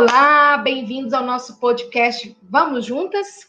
[0.00, 3.48] Olá, bem-vindos ao nosso podcast Vamos Juntas?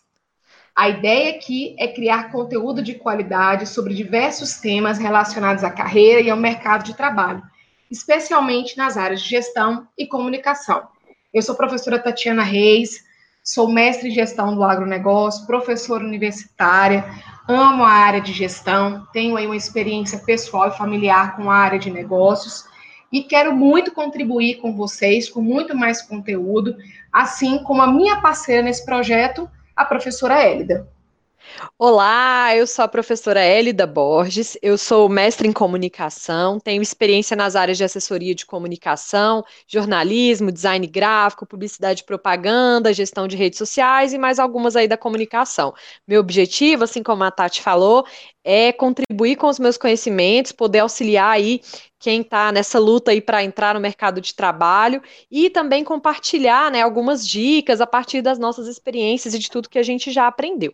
[0.76, 6.28] A ideia aqui é criar conteúdo de qualidade sobre diversos temas relacionados à carreira e
[6.32, 7.44] ao mercado de trabalho,
[7.92, 10.88] especialmente nas áreas de gestão e comunicação.
[11.32, 13.06] Eu sou a professora Tatiana Reis,
[13.44, 17.06] sou mestre em gestão do agronegócio, professora universitária,
[17.48, 21.78] amo a área de gestão, tenho aí uma experiência pessoal e familiar com a área
[21.78, 22.68] de negócios
[23.12, 26.76] e quero muito contribuir com vocês com muito mais conteúdo,
[27.12, 30.88] assim como a minha parceira nesse projeto, a professora Hélida.
[31.78, 37.56] Olá, eu sou a professora Hélida Borges, eu sou mestre em comunicação, tenho experiência nas
[37.56, 44.14] áreas de assessoria de comunicação, jornalismo, design gráfico, publicidade e propaganda, gestão de redes sociais
[44.14, 45.74] e mais algumas aí da comunicação.
[46.08, 48.06] Meu objetivo, assim como a Tati falou,
[48.52, 51.62] é contribuir com os meus conhecimentos, poder auxiliar aí
[52.00, 56.82] quem está nessa luta aí para entrar no mercado de trabalho e também compartilhar né,
[56.82, 60.74] algumas dicas a partir das nossas experiências e de tudo que a gente já aprendeu.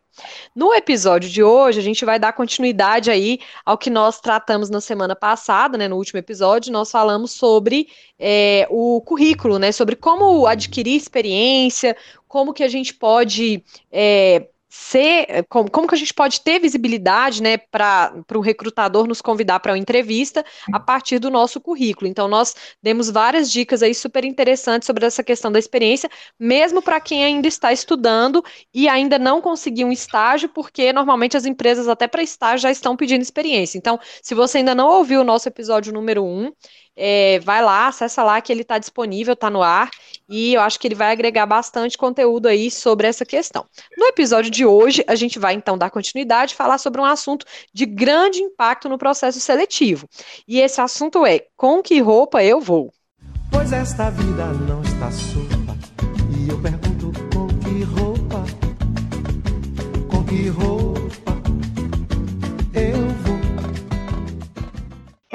[0.55, 4.79] No episódio de hoje, a gente vai dar continuidade aí ao que nós tratamos na
[4.79, 10.47] semana passada, né, no último episódio, nós falamos sobre é, o currículo, né, sobre como
[10.47, 16.13] adquirir experiência, como que a gente pode é, ser, eh, como, como que a gente
[16.13, 21.31] pode ter visibilidade, né, para o recrutador nos convidar para uma entrevista a partir do
[21.31, 22.07] nosso currículo.
[22.07, 26.99] Então, nós demos várias dicas aí super interessantes sobre essa questão da experiência, mesmo para
[26.99, 32.05] quem ainda está estudando e ainda não conseguiu um estágio, porque normalmente as empresas, até
[32.05, 33.77] para estágio, já estão pedindo experiência.
[33.77, 36.51] Então, se você ainda não ouviu o nosso episódio número 1, um,
[36.95, 39.89] é, vai lá, acessa lá que ele está disponível, está no ar,
[40.27, 43.65] e eu acho que ele vai agregar bastante conteúdo aí sobre essa questão.
[43.97, 47.45] No episódio de hoje, a gente vai então dar continuidade e falar sobre um assunto
[47.73, 50.07] de grande impacto no processo seletivo.
[50.47, 52.91] E esse assunto é: com que roupa eu vou?
[53.51, 55.77] Pois esta vida não está solta,
[56.37, 56.94] e eu pergunto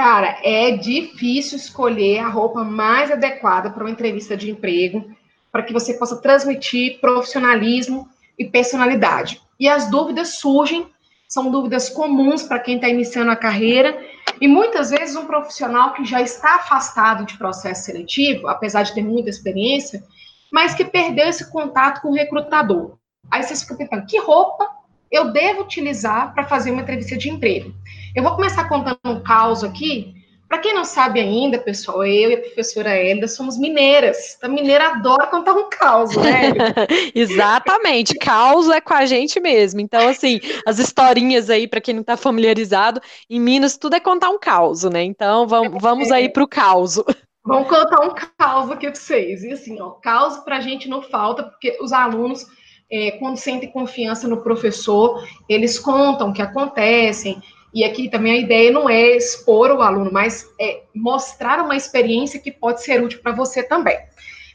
[0.02, 5.14] Cara, é difícil escolher a roupa mais adequada para uma entrevista de emprego,
[5.52, 8.08] para que você possa transmitir profissionalismo
[8.38, 9.42] e personalidade.
[9.60, 10.88] E as dúvidas surgem,
[11.28, 13.94] são dúvidas comuns para quem está iniciando a carreira,
[14.40, 19.02] e muitas vezes um profissional que já está afastado de processo seletivo, apesar de ter
[19.02, 20.02] muita experiência,
[20.50, 22.96] mas que perdeu esse contato com o recrutador.
[23.30, 24.79] Aí você fica pensando, que roupa
[25.10, 27.74] eu devo utilizar para fazer uma entrevista de emprego?
[28.14, 30.14] Eu vou começar contando um caos aqui.
[30.48, 34.36] Para quem não sabe ainda, pessoal, eu e a professora Hélida somos mineiras.
[34.42, 36.52] A mineira adora contar um caos, né?
[37.14, 39.80] Exatamente, caos é com a gente mesmo.
[39.80, 44.30] Então, assim, as historinhas aí, para quem não está familiarizado, em Minas tudo é contar
[44.30, 45.04] um caos, né?
[45.04, 47.00] Então, vamos, vamos aí para o caos.
[47.44, 49.44] Vamos contar um caos aqui para vocês.
[49.44, 52.44] E assim, ó, caos para a gente não falta, porque os alunos,
[52.90, 57.40] é, quando sentem confiança no professor, eles contam o que acontecem
[57.72, 62.40] e aqui também a ideia não é expor o aluno, mas é mostrar uma experiência
[62.40, 63.96] que pode ser útil para você também.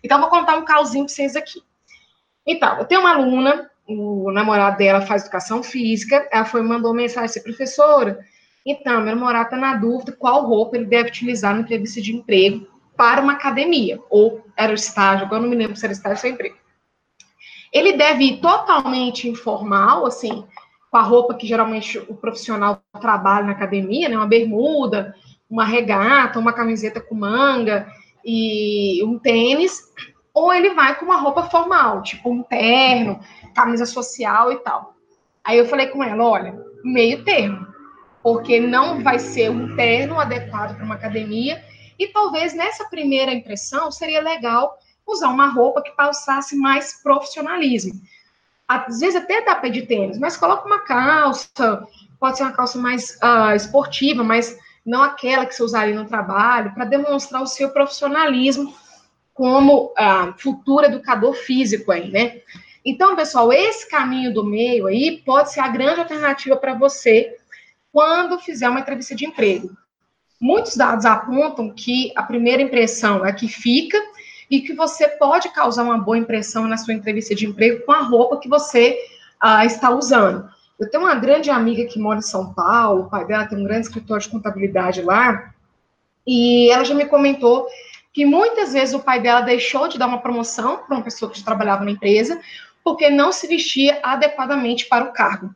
[0.04, 1.62] Então, vou contar um caosinho para vocês aqui.
[2.46, 7.26] Então, eu tenho uma aluna, o namorado dela faz educação física, ela foi mandou mensagem
[7.26, 8.20] assim, professora,
[8.66, 12.68] então, meu namorado está na dúvida qual roupa ele deve utilizar na entrevista de emprego
[12.98, 16.34] para uma academia, ou era o estágio, agora não me lembro se era estágio ou
[16.34, 16.58] emprego.
[17.76, 20.46] Ele deve ir totalmente informal, assim,
[20.90, 24.16] com a roupa que geralmente o profissional trabalha na academia, né?
[24.16, 25.14] Uma bermuda,
[25.50, 27.86] uma regata, uma camiseta com manga
[28.24, 29.82] e um tênis,
[30.34, 33.20] ou ele vai com uma roupa formal, tipo um terno,
[33.54, 34.96] camisa social e tal.
[35.44, 37.68] Aí eu falei com ela, olha, meio termo,
[38.24, 41.62] porque não vai ser um terno adequado para uma academia
[42.00, 48.02] e talvez nessa primeira impressão seria legal usar uma roupa que passasse mais profissionalismo
[48.68, 51.88] às vezes até dá pé de tênis, mas coloca uma calça,
[52.20, 56.74] pode ser uma calça mais uh, esportiva, mas não aquela que você usaria no trabalho,
[56.74, 58.74] para demonstrar o seu profissionalismo
[59.34, 62.42] como uh, futuro educador físico aí, né?
[62.84, 67.36] Então, pessoal, esse caminho do meio aí pode ser a grande alternativa para você
[67.92, 69.72] quando fizer uma entrevista de emprego.
[70.40, 73.98] Muitos dados apontam que a primeira impressão é que fica
[74.50, 78.02] e que você pode causar uma boa impressão na sua entrevista de emprego com a
[78.02, 78.98] roupa que você
[79.44, 80.48] uh, está usando.
[80.80, 83.64] Eu tenho uma grande amiga que mora em São Paulo, o pai dela tem um
[83.64, 85.54] grande escritório de contabilidade lá,
[86.28, 87.68] e ela já me comentou
[88.12, 91.44] que muitas vezes o pai dela deixou de dar uma promoção para uma pessoa que
[91.44, 92.40] trabalhava na empresa,
[92.84, 95.54] porque não se vestia adequadamente para o cargo.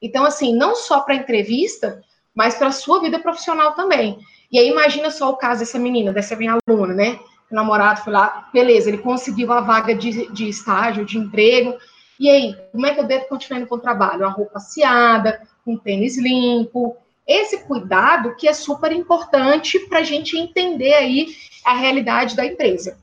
[0.00, 2.02] Então, assim, não só para a entrevista,
[2.34, 4.18] mas para a sua vida profissional também.
[4.50, 7.18] E aí, imagina só o caso dessa menina, dessa minha aluna, né?
[7.50, 11.76] O namorado foi lá, beleza, ele conseguiu a vaga de, de estágio, de emprego,
[12.18, 14.26] e aí, como é que eu devo continuar indo para o trabalho?
[14.26, 16.96] A roupa aciada, com tênis limpo,
[17.26, 21.28] esse cuidado que é super importante para a gente entender aí
[21.64, 22.98] a realidade da empresa.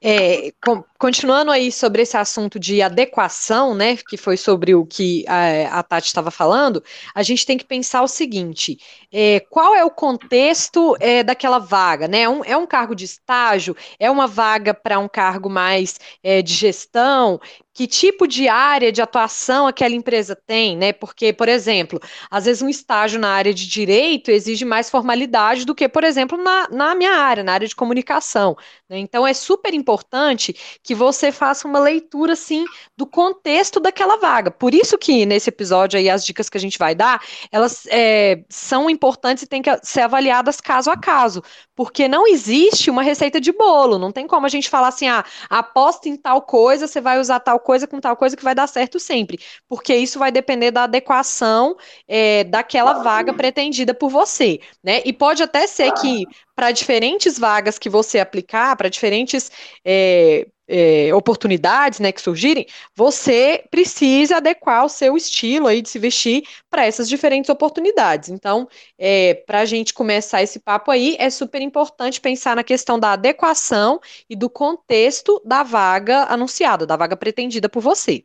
[0.00, 5.24] É, com, continuando aí sobre esse assunto de adequação, né, que foi sobre o que
[5.26, 8.78] a, a Tati estava falando, a gente tem que pensar o seguinte:
[9.12, 12.28] é, qual é o contexto é, daquela vaga, né?
[12.28, 16.54] Um, é um cargo de estágio, é uma vaga para um cargo mais é, de
[16.54, 17.40] gestão,
[17.78, 20.92] que tipo de área de atuação aquela empresa tem, né?
[20.92, 25.76] Porque, por exemplo, às vezes um estágio na área de direito exige mais formalidade do
[25.76, 28.56] que, por exemplo, na, na minha área, na área de comunicação.
[28.88, 28.98] Né?
[28.98, 32.64] Então, é super importante que você faça uma leitura, assim,
[32.96, 34.50] do contexto daquela vaga.
[34.50, 37.22] Por isso que, nesse episódio aí, as dicas que a gente vai dar,
[37.52, 41.44] elas é, são importantes e têm que ser avaliadas caso a caso,
[41.76, 45.24] porque não existe uma receita de bolo, não tem como a gente falar assim, ah,
[45.48, 48.66] aposta em tal coisa, você vai usar tal coisa com tal coisa que vai dar
[48.66, 49.38] certo sempre,
[49.68, 51.76] porque isso vai depender da adequação
[52.08, 55.02] é, daquela vaga pretendida por você, né?
[55.04, 56.24] E pode até ser que
[56.58, 59.48] para diferentes vagas que você aplicar, para diferentes
[59.84, 62.66] é, é, oportunidades né, que surgirem,
[62.96, 68.28] você precisa adequar o seu estilo aí de se vestir para essas diferentes oportunidades.
[68.28, 68.68] Então,
[68.98, 73.12] é, para a gente começar esse papo aí, é super importante pensar na questão da
[73.12, 78.24] adequação e do contexto da vaga anunciada, da vaga pretendida por você.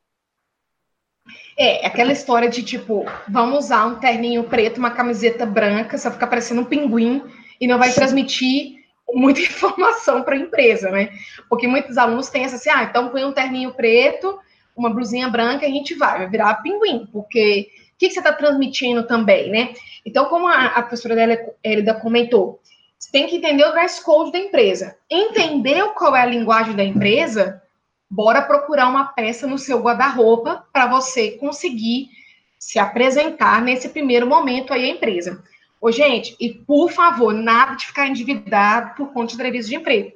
[1.56, 6.25] É, aquela história de tipo, vamos usar um terninho preto, uma camiseta branca, só ficar
[6.25, 7.21] parecendo um pinguim
[7.59, 8.83] e não vai transmitir
[9.13, 11.09] muita informação para a empresa, né?
[11.50, 14.39] Porque muitos alunos têm essa assim, ah, então põe um terninho preto,
[14.75, 18.19] uma blusinha branca e a gente vai, vai virar pinguim, porque o que, que você
[18.19, 19.73] está transmitindo também, né?
[20.05, 22.59] Então, como a, a professora Elida comentou,
[22.97, 24.97] você tem que entender o dress code da empresa.
[25.09, 27.61] Entender qual é a linguagem da empresa,
[28.09, 32.09] bora procurar uma peça no seu guarda-roupa para você conseguir
[32.57, 35.44] se apresentar nesse primeiro momento aí à empresa.
[35.83, 40.13] Ô, gente, e por favor, nada de ficar endividado por conta de entrevista de emprego.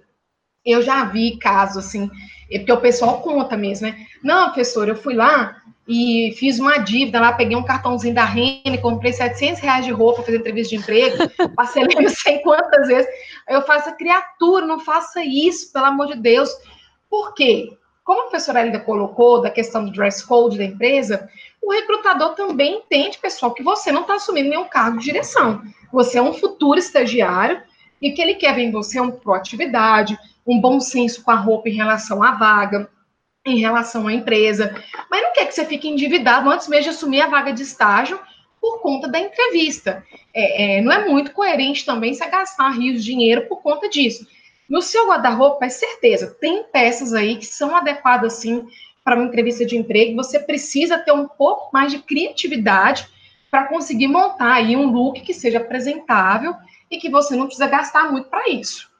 [0.66, 2.10] Eu já vi casos assim,
[2.50, 4.08] é porque o pessoal conta mesmo, né?
[4.24, 8.78] Não, professor, eu fui lá e fiz uma dívida lá, peguei um cartãozinho da Rene,
[8.82, 11.18] comprei 700 reais de roupa, fazer entrevista de emprego,
[11.54, 13.12] passei não sei quantas vezes.
[13.50, 16.50] Eu faço, criatura, não faça isso, pelo amor de Deus.
[17.10, 17.78] Por quê?
[18.06, 21.28] Como a professora ainda colocou da questão do dress code da empresa,
[21.68, 25.62] o recrutador também entende, pessoal, que você não está assumindo nenhum cargo de direção.
[25.92, 27.62] Você é um futuro estagiário
[28.02, 30.18] e que ele quer ver em você é uma proatividade,
[30.48, 32.90] um bom senso com a roupa em relação à vaga,
[33.46, 34.82] em relação à empresa.
[35.12, 38.18] Mas não quer que você fique endividado antes mesmo de assumir a vaga de estágio
[38.62, 40.06] por conta da entrevista.
[40.34, 44.26] É, é, não é muito coerente também você gastar rios de dinheiro por conta disso.
[44.70, 48.66] No seu guarda-roupa, é certeza, tem peças aí que são adequadas, sim,
[49.08, 53.08] para uma entrevista de emprego, você precisa ter um pouco mais de criatividade
[53.50, 56.54] para conseguir montar aí um look que seja apresentável
[56.92, 58.92] e que você não precisa gastar muito para isso.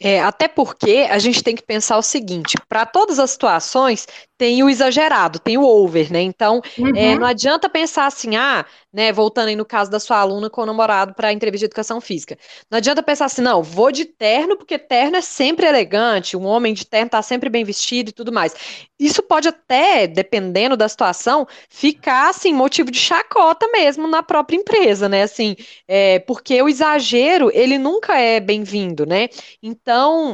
[0.00, 4.62] É, até porque a gente tem que pensar o seguinte: para todas as situações tem
[4.62, 6.20] o exagerado, tem o over, né?
[6.20, 6.96] Então, é, uhum.
[6.96, 10.62] é, não adianta pensar assim, ah, né, voltando aí no caso da sua aluna com
[10.62, 12.36] o namorado para a entrevista de educação física.
[12.68, 16.74] Não adianta pensar assim, não, vou de terno, porque terno é sempre elegante, um homem
[16.74, 18.54] de terno está sempre bem vestido e tudo mais.
[18.98, 25.08] Isso pode até, dependendo da situação, ficar, assim, motivo de chacota mesmo na própria empresa,
[25.08, 25.22] né?
[25.22, 29.28] Assim, é, porque o exagero, ele nunca é bem-vindo, né?
[29.62, 29.83] Então,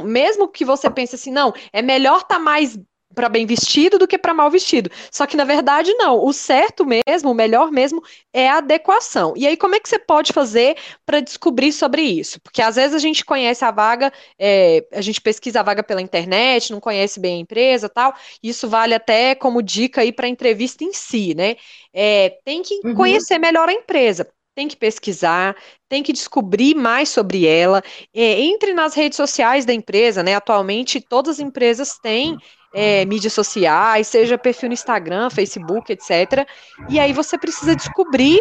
[0.05, 2.77] mesmo que você pense assim, não, é melhor estar tá mais
[3.13, 4.89] para bem vestido do que para mal vestido.
[5.11, 6.23] Só que na verdade não.
[6.23, 8.01] O certo mesmo, o melhor mesmo
[8.33, 9.33] é a adequação.
[9.35, 12.39] E aí como é que você pode fazer para descobrir sobre isso?
[12.41, 16.01] Porque às vezes a gente conhece a vaga, é, a gente pesquisa a vaga pela
[16.01, 18.13] internet, não conhece bem a empresa, tal.
[18.41, 21.55] Isso vale até como dica aí para a entrevista em si, né?
[21.93, 22.95] É, tem que uhum.
[22.95, 25.55] conhecer melhor a empresa tem que pesquisar,
[25.87, 27.81] tem que descobrir mais sobre ela.
[28.13, 30.35] É, entre nas redes sociais da empresa, né?
[30.35, 32.37] Atualmente, todas as empresas têm
[32.73, 36.47] é, mídias sociais, seja perfil no Instagram, Facebook, etc.
[36.89, 38.39] E aí você precisa descobrir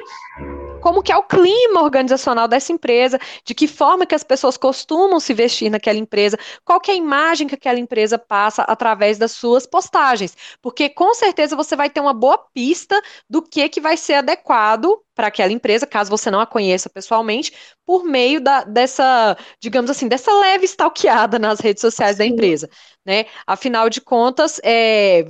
[0.81, 5.21] como que é o clima organizacional dessa empresa, de que forma que as pessoas costumam
[5.21, 9.33] se vestir naquela empresa, qual que é a imagem que aquela empresa passa através das
[9.33, 13.97] suas postagens, porque com certeza você vai ter uma boa pista do que que vai
[13.97, 17.53] ser adequado para aquela empresa, caso você não a conheça pessoalmente,
[17.85, 22.19] por meio da, dessa, digamos assim, dessa leve stalkeada nas redes sociais Sim.
[22.19, 22.71] da empresa,
[23.05, 23.27] né?
[23.47, 25.27] Afinal de contas, é,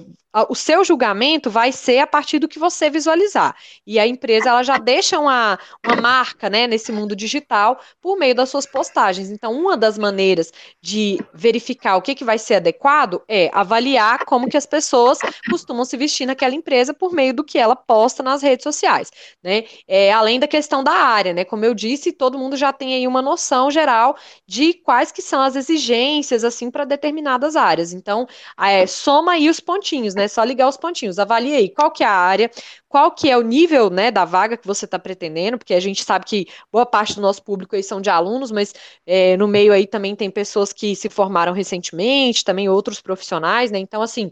[0.48, 3.56] o seu julgamento vai ser a partir do que você visualizar.
[3.86, 8.34] E a empresa ela já deixa uma, uma marca né, nesse mundo digital por meio
[8.34, 9.30] das suas postagens.
[9.30, 14.48] Então, uma das maneiras de verificar o que, que vai ser adequado é avaliar como
[14.48, 15.18] que as pessoas
[15.50, 19.10] costumam se vestir naquela empresa por meio do que ela posta nas redes sociais.
[19.42, 19.64] Né?
[19.88, 21.44] É, além da questão da área, né?
[21.44, 25.40] Como eu disse, todo mundo já tem aí uma noção geral de quais que são
[25.40, 27.92] as exigências assim para determinadas áreas.
[27.92, 30.19] Então, é, soma aí os pontinhos, né?
[30.28, 31.18] Só ligar os pontinhos.
[31.18, 32.50] Avalie aí qual que é a área,
[32.88, 36.04] qual que é o nível né, da vaga que você está pretendendo, porque a gente
[36.04, 38.74] sabe que boa parte do nosso público aí são de alunos, mas
[39.06, 43.78] é, no meio aí também tem pessoas que se formaram recentemente, também outros profissionais, né?
[43.78, 44.30] Então, assim,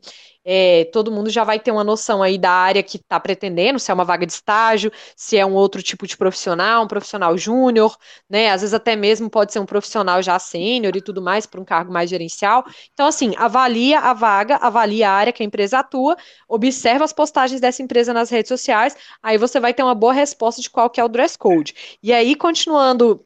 [0.50, 3.90] é, todo mundo já vai ter uma noção aí da área que está pretendendo, se
[3.90, 7.94] é uma vaga de estágio, se é um outro tipo de profissional, um profissional júnior,
[8.30, 8.48] né?
[8.50, 11.64] Às vezes até mesmo pode ser um profissional já sênior e tudo mais, para um
[11.66, 12.64] cargo mais gerencial.
[12.94, 16.16] Então, assim, avalia a vaga, avalia a área que a empresa atua,
[16.48, 20.62] observa as postagens dessa empresa nas redes sociais, aí você vai ter uma boa resposta
[20.62, 21.74] de qual que é o dress code.
[22.02, 23.22] E aí, continuando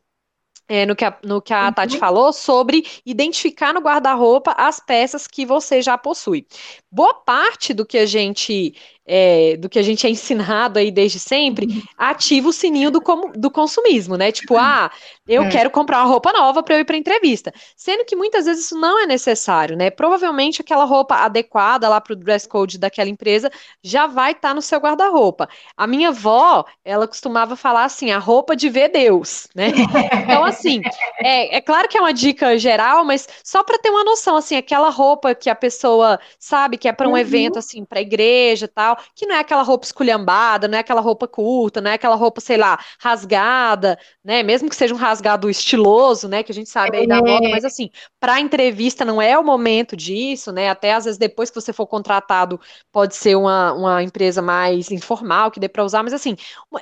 [0.72, 1.72] é, no, que a, no que a uhum.
[1.74, 6.46] Tati falou sobre identificar no guarda-roupa as peças que você já possui.
[6.90, 8.74] Boa parte do que a gente
[9.04, 11.82] é, do que a gente é ensinado aí desde sempre, uhum.
[11.98, 13.02] ativa o sininho do,
[13.34, 14.32] do consumismo, né?
[14.32, 14.90] Tipo, ah,
[15.32, 15.48] eu é.
[15.48, 17.52] quero comprar uma roupa nova para eu ir para entrevista.
[17.76, 19.90] Sendo que muitas vezes isso não é necessário, né?
[19.90, 23.50] Provavelmente aquela roupa adequada lá para o dress code daquela empresa
[23.82, 25.48] já vai estar tá no seu guarda-roupa.
[25.76, 29.72] A minha avó, ela costumava falar assim, a roupa de ver Deus, né?
[30.22, 30.80] Então, assim,
[31.18, 34.56] é, é claro que é uma dica geral, mas só para ter uma noção, assim,
[34.56, 37.18] aquela roupa que a pessoa sabe que é para um uhum.
[37.18, 41.00] evento, assim, para igreja tal, tal, que não é aquela roupa esculhambada, não é aquela
[41.00, 44.42] roupa curta, não é aquela roupa, sei lá, rasgada, né?
[44.42, 46.42] Mesmo que seja um rasgado estiloso, né?
[46.42, 47.20] Que a gente sabe aí da é.
[47.20, 50.68] moda, mas assim, para entrevista não é o momento disso, né?
[50.68, 52.60] Até às vezes depois que você for contratado,
[52.90, 56.36] pode ser uma, uma empresa mais informal que dê para usar, mas assim,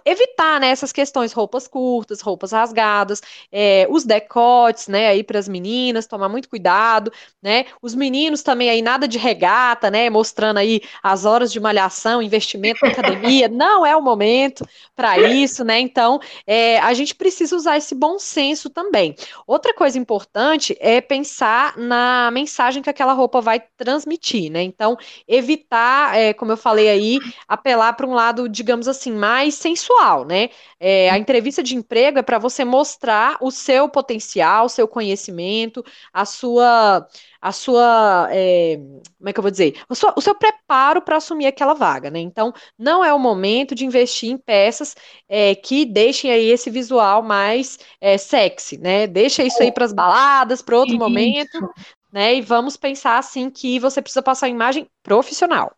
[0.04, 3.20] evitar, né, essas questões, roupas curtas, roupas rasgadas,
[3.52, 7.66] é, os decotes, né, aí para as meninas, tomar muito cuidado, né?
[7.82, 10.08] Os meninos também aí nada de regata, né?
[10.08, 14.66] Mostrando aí as horas de malhação investimento na academia, não é o momento
[14.96, 15.78] para isso, né?
[15.80, 19.14] Então, é, a gente precisa usar esse bom senso também.
[19.46, 24.62] Outra coisa importante é pensar na mensagem que aquela roupa vai transmitir, né?
[24.62, 24.96] Então,
[25.26, 30.50] evitar, é, como eu falei aí, apelar para um lado, digamos assim, mais sensual, né?
[30.78, 35.84] É, a entrevista de emprego é para você mostrar o seu potencial, o seu conhecimento,
[36.12, 37.06] a sua
[37.40, 38.76] a sua, é,
[39.16, 42.20] como é que eu vou dizer, o, o seu preparo para assumir aquela vaga, né?
[42.20, 44.94] Então, não é o momento de investir em peças
[45.28, 47.78] é, que deixem aí esse visual mais
[48.14, 49.06] é, sexy, né?
[49.06, 51.02] Deixa isso aí para as baladas, para outro isso.
[51.02, 51.70] momento,
[52.12, 52.34] né?
[52.34, 55.72] E vamos pensar assim que você precisa passar uma imagem profissional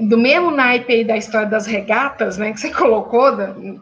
[0.00, 3.30] do mesmo naipe aí da história das regatas, né, que você colocou,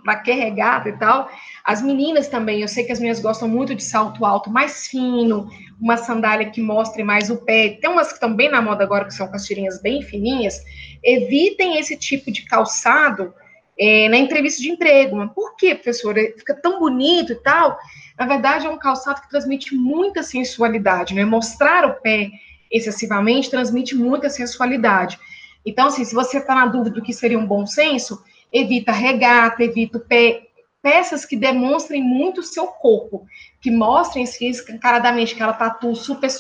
[0.05, 1.31] para que regata e tal,
[1.65, 5.49] as meninas também, eu sei que as meninas gostam muito de salto alto mais fino,
[5.81, 7.79] uma sandália que mostre mais o pé.
[7.81, 10.61] Tem umas que estão bem na moda agora, que são com as tirinhas bem fininhas.
[11.03, 13.33] Evitem esse tipo de calçado
[13.81, 15.17] é, na entrevista de emprego.
[15.17, 16.21] Mas por quê, professora?
[16.37, 17.79] Fica tão bonito e tal.
[18.19, 21.25] Na verdade, é um calçado que transmite muita sensualidade, né?
[21.25, 22.31] Mostrar o pé
[22.71, 25.19] excessivamente transmite muita sensualidade.
[25.65, 28.23] Então, assim, se você está na dúvida do que seria um bom senso,
[28.53, 30.43] evita regata, evita o pé,
[30.83, 33.27] peças que demonstrem muito o seu corpo,
[33.61, 36.31] que mostrem assim, escancaradamente aquela tatu super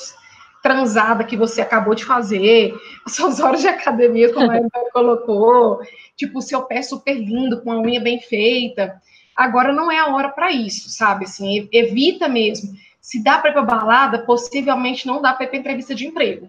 [0.62, 2.74] transada que você acabou de fazer,
[3.06, 5.80] as suas horas de academia, como a Ana colocou,
[6.16, 9.00] tipo, o seu pé super lindo, com a unha bem feita.
[9.36, 11.24] Agora não é a hora para isso, sabe?
[11.24, 12.74] Assim, evita mesmo.
[13.00, 16.48] Se dá para ir para balada, possivelmente não dá para ir para entrevista de emprego.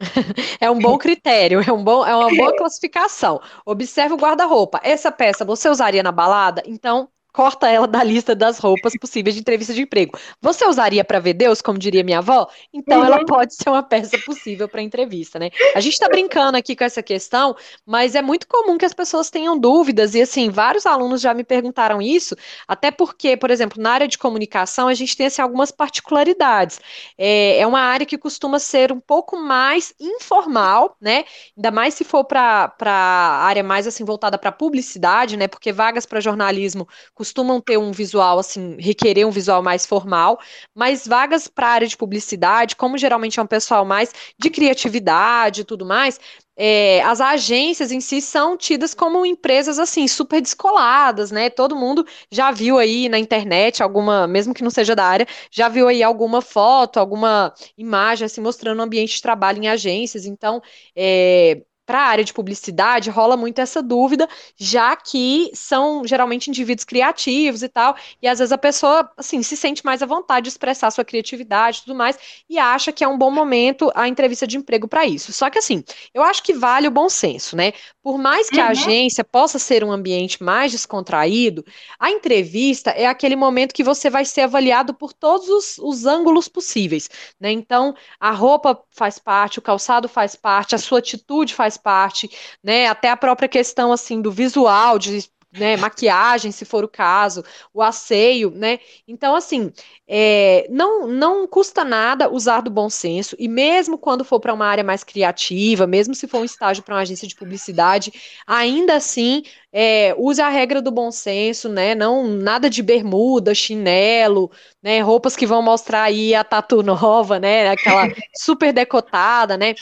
[0.60, 3.40] É um bom critério, é, um bom, é uma boa classificação.
[3.64, 4.80] Observe o guarda-roupa.
[4.82, 6.62] Essa peça você usaria na balada?
[6.66, 10.18] Então, corta ela da lista das roupas possíveis de entrevista de emprego.
[10.40, 12.48] Você usaria para ver Deus, como diria minha avó?
[12.72, 13.06] Então uhum.
[13.06, 15.50] ela pode ser uma peça possível para entrevista, né?
[15.74, 19.30] A gente está brincando aqui com essa questão, mas é muito comum que as pessoas
[19.30, 22.36] tenham dúvidas e assim, vários alunos já me perguntaram isso,
[22.68, 26.80] até porque, por exemplo, na área de comunicação a gente tem assim, algumas particularidades.
[27.16, 31.24] É, é uma área que costuma ser um pouco mais informal, né?
[31.56, 35.48] Ainda mais se for para a área mais assim voltada para publicidade, né?
[35.48, 36.86] Porque vagas para jornalismo
[37.22, 40.40] costumam ter um visual, assim, requerer um visual mais formal,
[40.74, 45.60] mas vagas para a área de publicidade, como geralmente é um pessoal mais de criatividade
[45.60, 46.18] e tudo mais,
[46.56, 51.48] é, as agências em si são tidas como empresas assim super descoladas, né?
[51.48, 55.68] Todo mundo já viu aí na internet alguma, mesmo que não seja da área, já
[55.68, 60.26] viu aí alguma foto, alguma imagem assim mostrando o ambiente de trabalho em agências.
[60.26, 60.60] Então,
[60.96, 66.84] é, para a área de publicidade rola muito essa dúvida, já que são geralmente indivíduos
[66.84, 70.50] criativos e tal, e às vezes a pessoa assim se sente mais à vontade de
[70.50, 74.46] expressar sua criatividade e tudo mais, e acha que é um bom momento a entrevista
[74.46, 75.32] de emprego para isso.
[75.32, 75.82] Só que assim,
[76.14, 77.72] eu acho que vale o bom senso, né?
[78.02, 78.70] Por mais que a uhum.
[78.70, 81.64] agência possa ser um ambiente mais descontraído,
[81.98, 86.48] a entrevista é aquele momento que você vai ser avaliado por todos os, os ângulos
[86.48, 87.08] possíveis,
[87.40, 87.50] né?
[87.52, 92.30] Então, a roupa faz parte, o calçado faz parte, a sua atitude faz parte,
[92.62, 92.86] né?
[92.86, 97.82] Até a própria questão assim do visual, de né, maquiagem, se for o caso, o
[97.82, 98.78] asseio, né?
[99.06, 99.70] Então, assim,
[100.08, 104.66] é, não, não custa nada usar do bom senso, e mesmo quando for para uma
[104.66, 108.12] área mais criativa, mesmo se for um estágio para uma agência de publicidade,
[108.46, 111.94] ainda assim, é, use a regra do bom senso, né?
[111.94, 114.50] Não nada de bermuda, chinelo,
[114.82, 115.00] né?
[115.00, 117.70] Roupas que vão mostrar aí a tatu nova, né?
[117.70, 119.74] Aquela super decotada, né?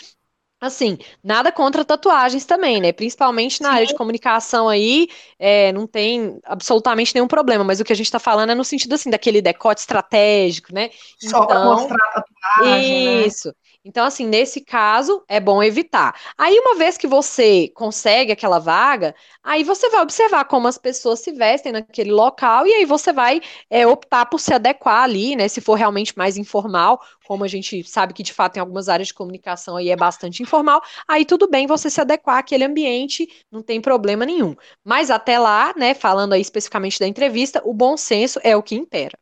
[0.60, 2.92] Assim, nada contra tatuagens também, né?
[2.92, 3.74] Principalmente na Sim.
[3.76, 8.06] área de comunicação aí, é, não tem absolutamente nenhum problema, mas o que a gente
[8.06, 10.90] está falando é no sentido assim, daquele decote estratégico, né?
[11.18, 13.04] Só então, para mostrar a tatuagem.
[13.04, 13.26] Né?
[13.26, 13.48] Isso.
[13.48, 13.54] Né?
[13.82, 16.14] Então, assim, nesse caso, é bom evitar.
[16.36, 21.20] Aí, uma vez que você consegue aquela vaga, aí você vai observar como as pessoas
[21.20, 25.48] se vestem naquele local e aí você vai é, optar por se adequar ali, né?
[25.48, 29.08] Se for realmente mais informal, como a gente sabe que de fato em algumas áreas
[29.08, 33.62] de comunicação aí é bastante informal, aí tudo bem você se adequar àquele ambiente, não
[33.62, 34.54] tem problema nenhum.
[34.84, 38.74] Mas até lá, né, falando aí especificamente da entrevista, o bom senso é o que
[38.74, 39.18] impera.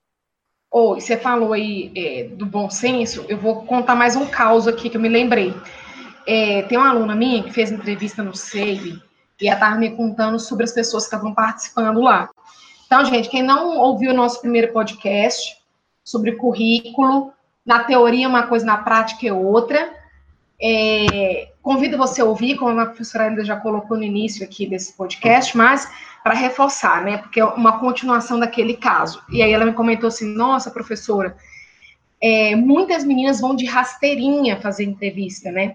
[0.70, 4.68] Ou oh, você falou aí é, do bom senso, eu vou contar mais um caso
[4.68, 5.54] aqui que eu me lembrei.
[6.26, 9.02] É, tem uma aluna minha que fez entrevista no SEIB
[9.40, 12.28] e ela estava me contando sobre as pessoas que estavam participando lá.
[12.87, 15.56] Então, gente, quem não ouviu o nosso primeiro podcast
[16.04, 17.32] sobre currículo,
[17.64, 19.92] na teoria uma coisa, na prática é outra.
[20.60, 24.95] É, convido você a ouvir, como a professora ainda já colocou no início aqui desse
[24.95, 25.86] podcast, mas
[26.25, 27.19] para reforçar, né?
[27.19, 29.23] Porque é uma continuação daquele caso.
[29.28, 31.36] E aí ela me comentou assim: nossa, professora,
[32.23, 35.75] é, muitas meninas vão de rasteirinha fazer entrevista, né?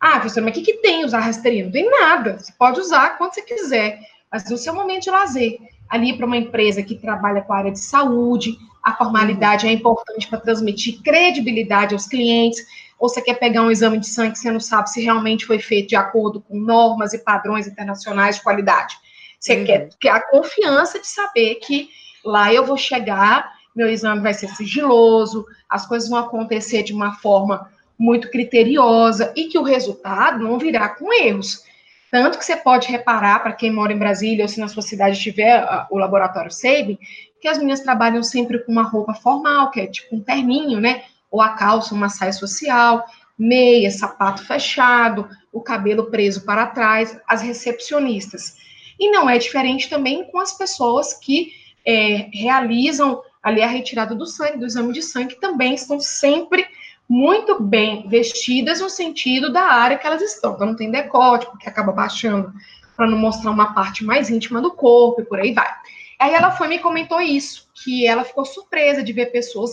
[0.00, 1.64] Ah, professora, mas o que, que tem usar rasteirinha?
[1.64, 2.38] Não tem nada.
[2.38, 3.98] Você pode usar quando você quiser,
[4.30, 5.58] mas no seu momento de lazer.
[5.88, 10.28] Ali para uma empresa que trabalha com a área de saúde, a formalidade é importante
[10.28, 12.64] para transmitir credibilidade aos clientes.
[12.98, 15.58] Ou você quer pegar um exame de sangue que você não sabe se realmente foi
[15.58, 18.96] feito de acordo com normas e padrões internacionais de qualidade.
[19.38, 19.64] Você uhum.
[19.64, 21.88] quer ter a confiança de saber que
[22.24, 27.12] lá eu vou chegar, meu exame vai ser sigiloso, as coisas vão acontecer de uma
[27.16, 31.64] forma muito criteriosa e que o resultado não virá com erros.
[32.10, 35.20] Tanto que você pode reparar, para quem mora em Brasília ou se na sua cidade
[35.20, 36.98] tiver uh, o laboratório SEIB,
[37.40, 41.02] que as meninas trabalham sempre com uma roupa formal, que é tipo um terninho, né?
[41.36, 43.04] Ou a calça, uma saia social,
[43.38, 48.56] meia, sapato fechado, o cabelo preso para trás, as recepcionistas.
[48.98, 51.52] E não é diferente também com as pessoas que
[51.86, 56.66] é, realizam ali a retirada do sangue, do exame de sangue, que também estão sempre
[57.06, 60.54] muito bem vestidas no sentido da área que elas estão.
[60.54, 62.50] Então, não tem decote, porque acaba baixando
[62.96, 65.70] para não mostrar uma parte mais íntima do corpo e por aí vai.
[66.18, 69.70] Aí ela foi me comentou isso, que ela ficou surpresa de ver pessoas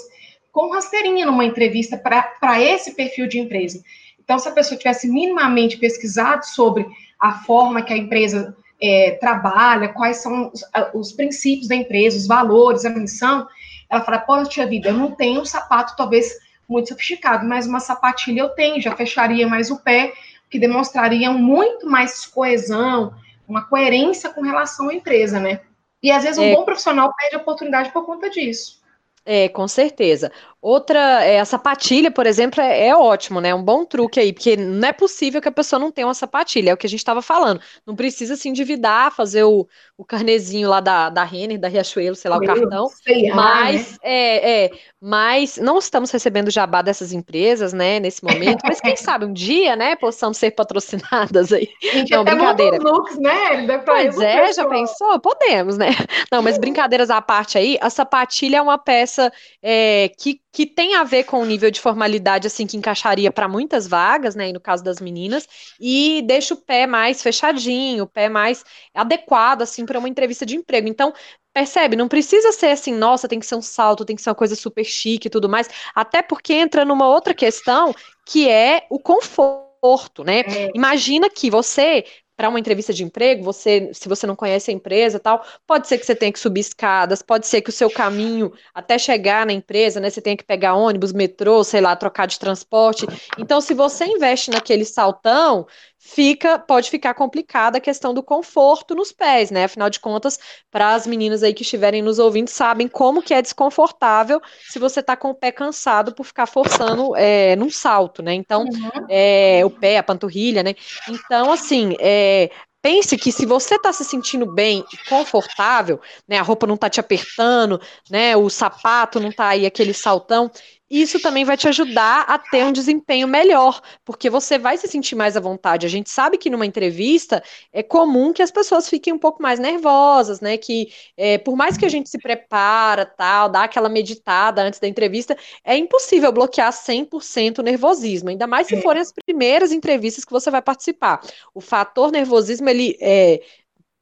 [0.54, 3.84] com rasteirinha numa entrevista para esse perfil de empresa.
[4.24, 6.86] Então, se a pessoa tivesse minimamente pesquisado sobre
[7.20, 10.64] a forma que a empresa é, trabalha, quais são os,
[10.94, 13.48] os, princípios da empresa, os valores, a missão,
[13.90, 16.32] ela fala, poxa vida, eu não tenho um sapato talvez
[16.70, 20.14] muito sofisticado, mas uma sapatilha eu tenho, já fecharia mais o pé,
[20.52, 23.14] que demonstraria muito mais coesão,
[23.48, 25.62] uma coerência com relação à empresa, né?
[26.02, 26.56] E às vezes um é...
[26.56, 28.83] bom profissional perde a oportunidade por conta disso.
[29.26, 30.32] É, com certeza.
[30.64, 33.54] Outra, é, a sapatilha, por exemplo, é, é, ótimo, né?
[33.54, 36.70] Um bom truque aí, porque não é possível que a pessoa não tenha uma sapatilha,
[36.70, 37.60] é o que a gente estava falando.
[37.86, 42.32] Não precisa se endividar, fazer o, o carnezinho lá da, da Renner, da Riachuelo, sei
[42.32, 42.88] lá, Meu, o cartão.
[42.88, 43.98] Sei mas, né?
[44.04, 44.72] é, é,
[45.02, 48.62] mas não estamos recebendo jabá dessas empresas, né, nesse momento.
[48.64, 51.68] Mas quem sabe um dia, né, possamos ser patrocinadas aí.
[51.82, 52.78] Gente, não, brincadeira.
[52.78, 53.80] Looks, né?
[53.80, 55.20] Pois é, já pensou?
[55.20, 55.90] Podemos, né?
[56.32, 59.30] Não, mas brincadeiras à parte aí, a sapatilha é uma peça
[59.62, 63.48] é, que que tem a ver com o nível de formalidade, assim, que encaixaria para
[63.48, 65.48] muitas vagas, né, no caso das meninas,
[65.80, 68.64] e deixa o pé mais fechadinho, o pé mais
[68.94, 70.88] adequado, assim, para uma entrevista de emprego.
[70.88, 71.12] Então,
[71.52, 74.36] percebe, não precisa ser assim, nossa, tem que ser um salto, tem que ser uma
[74.36, 77.92] coisa super chique e tudo mais, até porque entra numa outra questão,
[78.24, 80.42] que é o conforto, né?
[80.42, 80.72] É.
[80.76, 85.20] Imagina que você para uma entrevista de emprego, você, se você não conhece a empresa
[85.20, 88.52] tal, pode ser que você tenha que subir escadas, pode ser que o seu caminho
[88.74, 92.40] até chegar na empresa, né, você tenha que pegar ônibus, metrô, sei lá, trocar de
[92.40, 93.06] transporte.
[93.38, 95.68] Então, se você investe naquele saltão,
[96.06, 99.64] fica, pode ficar complicada a questão do conforto nos pés, né?
[99.64, 100.38] Afinal de contas,
[100.70, 105.00] para as meninas aí que estiverem nos ouvindo, sabem como que é desconfortável se você
[105.00, 108.34] está com o pé cansado por ficar forçando é, num salto, né?
[108.34, 109.08] Então, uhum.
[109.10, 110.76] é, o pé, a panturrilha, né?
[111.08, 116.42] Então, assim, é, pense que se você está se sentindo bem e confortável, né, a
[116.42, 120.52] roupa não está te apertando, né, o sapato não está aí aquele saltão,
[121.02, 125.16] isso também vai te ajudar a ter um desempenho melhor, porque você vai se sentir
[125.16, 125.86] mais à vontade.
[125.86, 129.60] A gente sabe que numa entrevista é comum que as pessoas fiquem um pouco mais
[129.60, 130.58] nervosas, né?
[130.58, 134.88] Que é, por mais que a gente se prepara, tal, dá aquela meditada antes da
[134.88, 138.82] entrevista, é impossível bloquear 100% o nervosismo, ainda mais se é.
[138.82, 141.22] forem as primeiras entrevistas que você vai participar.
[141.54, 143.42] O fator nervosismo, ele é,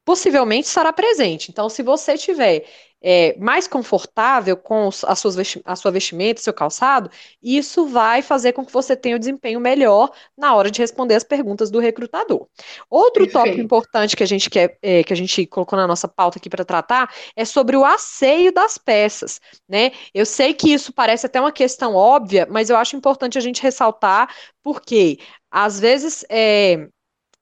[0.04, 1.52] possivelmente estará presente.
[1.52, 2.66] Então, se você tiver
[3.02, 5.36] é, mais confortável com a, suas
[5.66, 7.10] a sua vestimenta, seu calçado,
[7.42, 11.24] isso vai fazer com que você tenha um desempenho melhor na hora de responder as
[11.24, 12.48] perguntas do recrutador.
[12.90, 13.34] Outro Perfeito.
[13.34, 16.50] tópico importante que a gente quer, é, que a gente colocou na nossa pauta aqui
[16.50, 19.92] para tratar é sobre o asseio das peças, né?
[20.14, 23.64] Eu sei que isso parece até uma questão óbvia, mas eu acho importante a gente
[23.64, 24.30] ressaltar
[24.64, 26.88] porque às vezes é,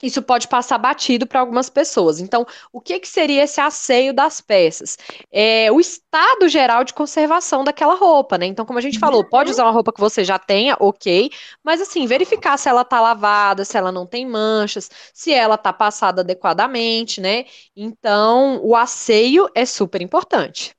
[0.01, 2.19] isso pode passar batido para algumas pessoas.
[2.19, 4.97] Então, o que, que seria esse asseio das peças?
[5.31, 8.45] É o estado geral de conservação daquela roupa, né?
[8.45, 11.29] Então, como a gente falou, pode usar uma roupa que você já tenha, ok,
[11.63, 15.73] mas assim, verificar se ela está lavada, se ela não tem manchas, se ela está
[15.73, 17.45] passada adequadamente, né?
[17.75, 20.73] Então, o asseio é super importante.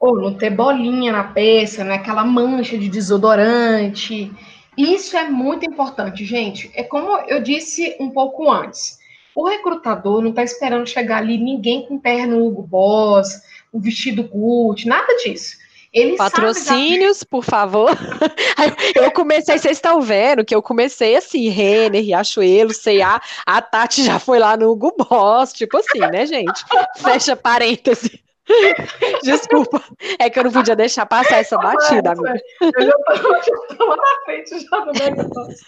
[0.00, 1.94] Ou não ter bolinha na peça, né?
[1.94, 4.30] Aquela mancha de desodorante.
[4.76, 6.70] Isso é muito importante, gente.
[6.74, 8.98] É como eu disse um pouco antes.
[9.34, 14.86] O recrutador não está esperando chegar ali ninguém com perna Hugo Boss, um vestido Gucci,
[14.86, 15.56] nada disso.
[15.92, 17.30] Ele Patrocínios, sabe...
[17.30, 17.90] por favor.
[18.96, 24.18] eu comecei, vocês estão vendo que eu comecei assim, Renner, Riachuelo, C&A, a Tati já
[24.18, 26.64] foi lá no Hugo Boss, tipo assim, né, gente?
[26.98, 28.23] Fecha parêntese.
[29.22, 29.82] Desculpa,
[30.18, 32.34] é que eu não podia deixar passar essa batida, amiga.
[32.60, 35.66] Eu já tô, na frente já do negócio.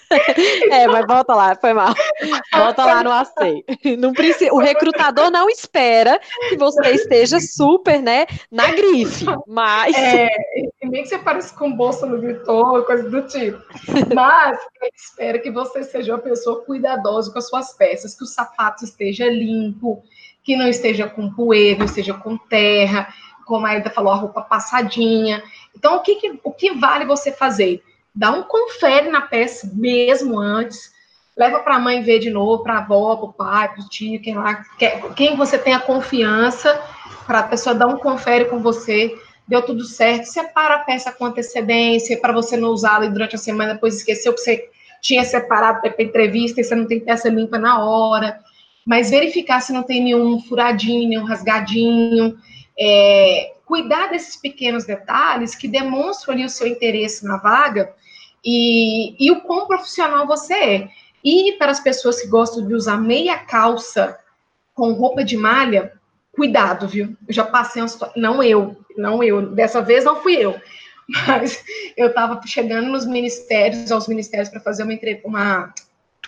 [0.70, 1.94] É, mas volta lá, foi mal.
[2.52, 3.64] Volta lá no aceio.
[3.98, 9.96] Não precisa, o recrutador não espera que você esteja super, né, na grife, mas...
[9.96, 10.28] É,
[10.84, 13.58] nem que você pareça com bolsa no Vitor, coisa do tipo.
[14.14, 18.26] Mas ele espera que você seja uma pessoa cuidadosa com as suas peças, que o
[18.26, 20.02] sapato esteja limpo,
[20.46, 23.12] que não esteja com poeira, não esteja com terra,
[23.44, 25.42] como a Aida falou, a roupa passadinha.
[25.76, 27.82] Então, o que, que, o que vale você fazer?
[28.14, 30.92] Dá um confere na peça mesmo antes,
[31.36, 33.88] leva para a mãe ver de novo, para a avó, para o pai, para o
[33.88, 34.64] tio, quem lá,
[35.16, 36.80] quem você tenha confiança,
[37.26, 39.12] para a pessoa dar um confere com você,
[39.48, 43.74] deu tudo certo, separa a peça com antecedência, para você não usá-la durante a semana,
[43.74, 44.70] depois esqueceu que você
[45.02, 48.45] tinha separado para entrevista e você não tem peça limpa na hora
[48.86, 52.38] mas verificar se não tem nenhum furadinho, nenhum rasgadinho,
[52.78, 57.92] é, cuidar desses pequenos detalhes que demonstram ali o seu interesse na vaga
[58.44, 60.88] e, e o quão profissional você é.
[61.24, 64.16] E para as pessoas que gostam de usar meia calça
[64.72, 65.92] com roupa de malha,
[66.32, 67.16] cuidado, viu?
[67.26, 70.54] Eu já passei uma situação, não eu, não eu, dessa vez não fui eu,
[71.26, 71.64] mas
[71.96, 74.94] eu estava chegando nos ministérios, aos ministérios para fazer uma,
[75.24, 75.74] uma,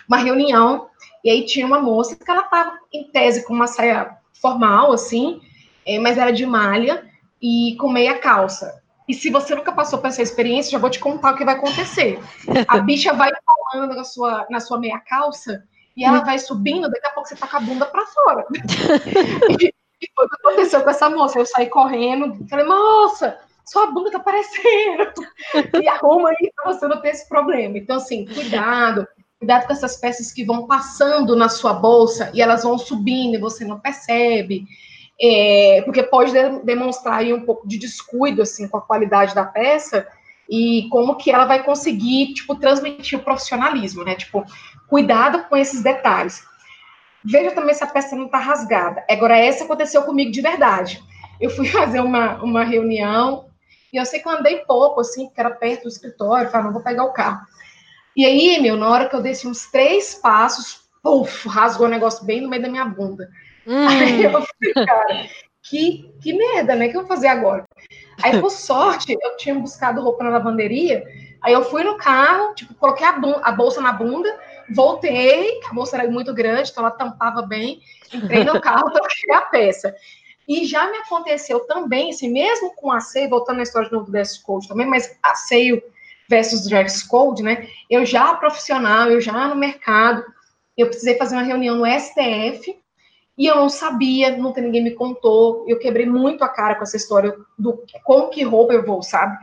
[0.09, 0.89] uma reunião
[1.23, 5.41] e aí tinha uma moça que ela estava em tese com uma saia formal, assim,
[5.85, 7.05] é, mas era de malha
[7.41, 8.81] e com meia calça.
[9.07, 11.55] E se você nunca passou por essa experiência, já vou te contar o que vai
[11.55, 12.19] acontecer.
[12.67, 13.31] A bicha vai
[13.71, 15.63] falando na sua, na sua meia calça
[15.97, 18.45] e ela vai subindo, daqui a pouco você tá com a bunda para fora.
[19.59, 21.39] e, e foi o que aconteceu com essa moça.
[21.39, 25.11] Eu saí correndo, falei, moça, sua bunda tá aparecendo.
[25.81, 27.77] e arruma aí para você não ter esse problema.
[27.77, 29.07] Então, assim, cuidado.
[29.39, 33.39] Cuidado com essas peças que vão passando na sua bolsa e elas vão subindo e
[33.39, 34.65] você não percebe.
[35.21, 39.45] É, porque pode de, demonstrar aí um pouco de descuido assim com a qualidade da
[39.45, 40.07] peça
[40.49, 44.15] e como que ela vai conseguir tipo transmitir o profissionalismo, né?
[44.15, 44.43] Tipo,
[44.87, 46.43] cuidado com esses detalhes.
[47.23, 49.05] Veja também se a peça não está rasgada.
[49.09, 51.01] Agora essa aconteceu comigo de verdade.
[51.39, 53.45] Eu fui fazer uma, uma reunião
[53.93, 56.73] e eu sei que eu andei pouco assim, porque era perto do escritório, falei, não
[56.73, 57.39] vou pegar o carro.
[58.19, 62.25] E aí, meu, na hora que eu desci uns três passos, puf, rasgou o negócio
[62.25, 63.29] bem no meio da minha bunda.
[63.65, 63.87] Hum.
[63.87, 65.29] Aí eu falei, cara,
[65.63, 66.87] que, que merda, né?
[66.87, 67.63] O que eu vou fazer agora?
[68.21, 71.01] Aí, por sorte, eu tinha buscado roupa na lavanderia.
[71.41, 74.37] Aí eu fui no carro, tipo, coloquei a, a bolsa na bunda,
[74.69, 77.79] voltei, a bolsa era muito grande, então ela tampava bem,
[78.13, 79.95] entrei no carro, troquei a peça.
[80.45, 84.11] E já me aconteceu também, assim, mesmo com a voltando na história de novo do
[84.11, 85.35] Dress Code também, mas a
[86.29, 87.67] versus dress code, né?
[87.89, 90.23] Eu já profissional, eu já no mercado,
[90.77, 92.73] Eu precisei fazer uma reunião no STF
[93.37, 95.65] e eu não sabia, nunca ninguém me contou.
[95.67, 99.37] Eu quebrei muito a cara com essa história do como que roupa eu vou, sabe?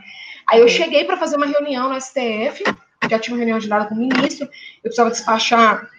[0.47, 2.63] Aí eu cheguei para fazer uma reunião no STF,
[3.11, 5.91] já tinha uma reunião de lado com o ministro, eu precisava despachar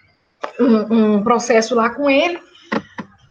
[0.58, 2.40] um, um processo lá com ele.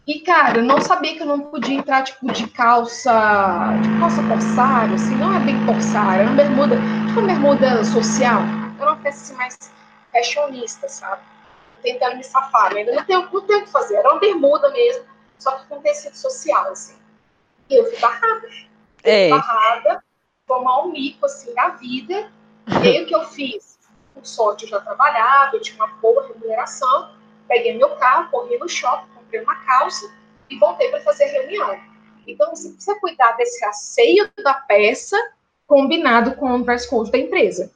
[0.06, 4.22] E, cara, eu não sabia que eu não podia entrar, tipo, de calça, de calça
[4.22, 8.42] corsário, assim, não é bem corsário, é uma bermuda, uma bermuda social.
[8.78, 9.58] Uma peça assim, mais
[10.12, 11.22] fashionista, sabe?
[11.82, 15.04] Tentando me safar, ainda não tenho, não tenho o que fazer, era uma bermuda mesmo,
[15.38, 16.96] só que com tecido social, assim.
[17.68, 18.48] E eu fui barrada.
[19.02, 19.30] É.
[19.30, 20.04] Barrada,
[20.46, 22.30] tomar um mico, assim, da vida.
[22.82, 23.78] E aí o que eu fiz?
[24.14, 27.14] Com sorte eu já trabalhava, eu tinha uma boa remuneração,
[27.46, 30.10] peguei meu carro, corri no shopping, comprei uma calça
[30.50, 31.78] e voltei para fazer reunião.
[32.26, 35.16] Então, você precisa cuidar desse asseio da peça
[35.68, 37.70] combinado com o dress code da empresa.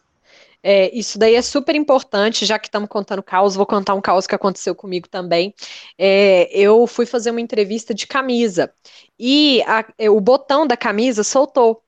[0.64, 4.26] É, isso daí é super importante, já que estamos contando caos, vou contar um caos
[4.26, 5.52] que aconteceu comigo também.
[5.98, 8.72] É, eu fui fazer uma entrevista de camisa
[9.18, 11.82] e a, é, o botão da camisa soltou.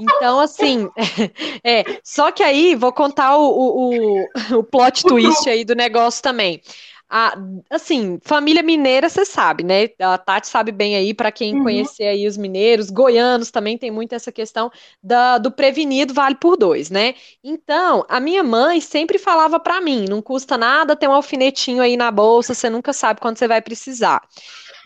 [0.00, 0.88] Então, assim,
[1.62, 6.22] é, só que aí vou contar o, o, o, o plot twist aí do negócio
[6.22, 6.62] também.
[7.08, 7.38] A,
[7.70, 9.88] assim, família mineira, você sabe, né?
[10.00, 11.62] A Tati sabe bem aí, para quem uhum.
[11.62, 16.56] conhecer aí os mineiros, goianos também tem muito essa questão da, do prevenido vale por
[16.56, 17.14] dois, né?
[17.44, 21.96] Então, a minha mãe sempre falava para mim: não custa nada ter um alfinetinho aí
[21.96, 24.20] na bolsa, você nunca sabe quando você vai precisar.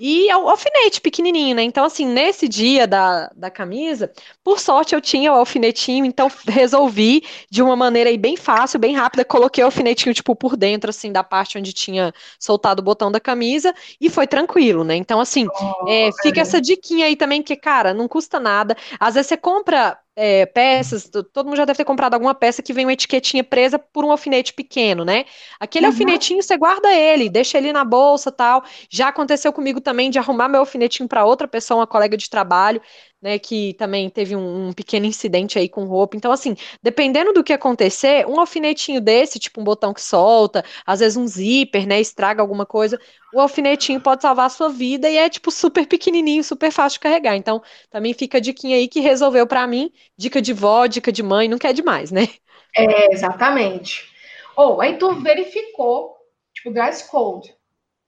[0.01, 1.63] E é o alfinete pequenininho, né?
[1.63, 4.11] Então, assim, nesse dia da, da camisa,
[4.43, 8.95] por sorte eu tinha o alfinetinho, então resolvi de uma maneira aí bem fácil, bem
[8.95, 13.13] rápida, coloquei o alfinetinho, tipo, por dentro, assim, da parte onde tinha soltado o botão
[13.13, 14.97] da camisa e foi tranquilo, né?
[14.97, 18.75] Então, assim, oh, é, fica essa diquinha aí também, que, cara, não custa nada.
[18.99, 22.73] Às vezes você compra é, peças, todo mundo já deve ter comprado alguma peça que
[22.73, 25.25] vem uma etiquetinha presa por um alfinete pequeno, né?
[25.59, 25.93] Aquele uhum.
[25.93, 28.63] alfinetinho você guarda ele, deixa ele na bolsa tal.
[28.91, 32.83] Já aconteceu comigo também de arrumar meu alfinetinho para outra pessoa, uma colega de trabalho
[33.21, 36.17] né, que também teve um, um, pequeno incidente aí com roupa.
[36.17, 41.01] Então, assim, dependendo do que acontecer, um alfinetinho desse, tipo um botão que solta, às
[41.01, 42.99] vezes um zíper, né, estraga alguma coisa,
[43.35, 47.01] o alfinetinho pode salvar a sua vida e é, tipo, super pequenininho, super fácil de
[47.01, 47.37] carregar.
[47.37, 51.23] Então, também fica a diquinha aí que resolveu para mim, dica de vó, dica de
[51.23, 52.29] mãe, não quer demais, né?
[52.75, 54.09] É, exatamente.
[54.57, 56.17] Ou, oh, aí tu verificou,
[56.55, 57.55] tipo, dress code,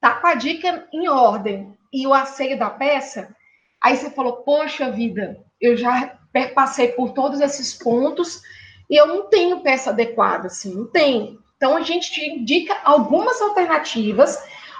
[0.01, 3.35] tá com a dica em ordem e o asseio da peça,
[3.83, 6.19] Aí você falou, poxa vida, eu já
[6.55, 8.41] passei por todos esses pontos
[8.89, 11.39] e eu não tenho peça adequada, assim, não tenho.
[11.57, 14.39] Então a gente te indica algumas alternativas,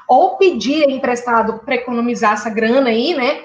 [0.09, 3.45] ou pedir emprestado para economizar essa grana aí, né?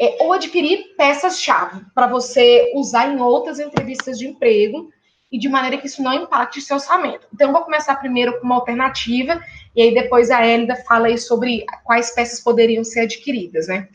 [0.00, 4.90] É, ou adquirir peças-chave para você usar em outras entrevistas de emprego
[5.30, 7.26] e de maneira que isso não impacte seu orçamento.
[7.32, 9.40] Então, vou começar primeiro com uma alternativa,
[9.76, 13.88] e aí depois a Elida fala aí sobre quais peças poderiam ser adquiridas, né?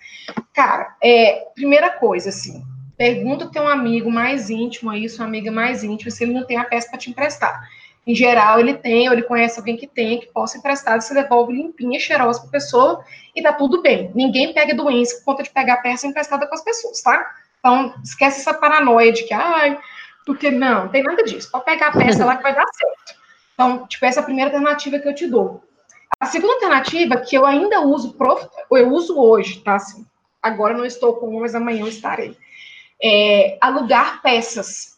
[0.53, 2.63] Cara, é, primeira coisa, assim,
[2.97, 6.57] pergunta ter um amigo mais íntimo aí, sua amiga mais íntima, se ele não tem
[6.57, 7.67] a peça para te emprestar.
[8.05, 11.53] Em geral, ele tem, ou ele conhece alguém que tem, que possa emprestar, você devolve
[11.53, 14.11] limpinha, cheirosa para a pessoa e tá tudo bem.
[14.13, 17.33] Ninguém pega doença por conta de pegar peça emprestada com as pessoas, tá?
[17.59, 19.79] Então, esquece essa paranoia de que, ai,
[20.25, 21.51] porque não, não tem nada disso.
[21.51, 23.21] Pode pegar a peça lá que vai dar certo.
[23.53, 25.63] Então, tipo, essa é a primeira alternativa que eu te dou.
[26.19, 28.47] A segunda alternativa, que eu ainda uso, prof...
[28.71, 29.75] eu uso hoje, tá?
[29.75, 30.05] Assim,
[30.41, 32.37] agora não estou com mas amanhã eu estarei.
[33.01, 34.93] É alugar peças.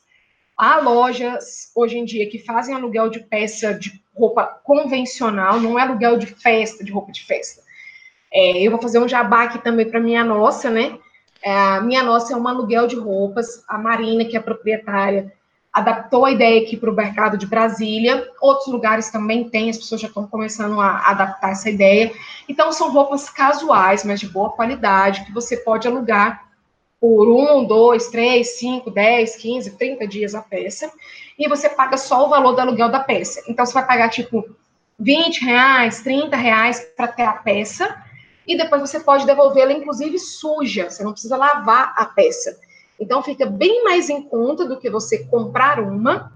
[0.58, 5.82] Há lojas, hoje em dia, que fazem aluguel de peça de roupa convencional, não é
[5.82, 7.62] aluguel de festa, de roupa de festa.
[8.32, 10.98] É, eu vou fazer um jabá aqui também para minha nossa, né?
[11.42, 13.64] É, minha nossa é um aluguel de roupas.
[13.68, 15.32] A Marina, que é proprietária,
[15.76, 18.30] adaptou a ideia aqui para o mercado de Brasília.
[18.40, 22.14] Outros lugares também tem, as pessoas já estão começando a adaptar essa ideia.
[22.48, 26.46] Então, são roupas casuais, mas de boa qualidade, que você pode alugar
[27.00, 30.90] por um, dois, três, cinco, dez, quinze, trinta dias a peça.
[31.38, 33.44] E você paga só o valor do aluguel da peça.
[33.48, 34.44] Então, você vai pagar, tipo,
[34.98, 38.05] 20 reais, 30 reais para ter a peça
[38.48, 42.60] e depois você pode devolvê-la, inclusive suja, você não precisa lavar a peça.
[43.00, 46.32] Então fica bem mais em conta do que você comprar uma.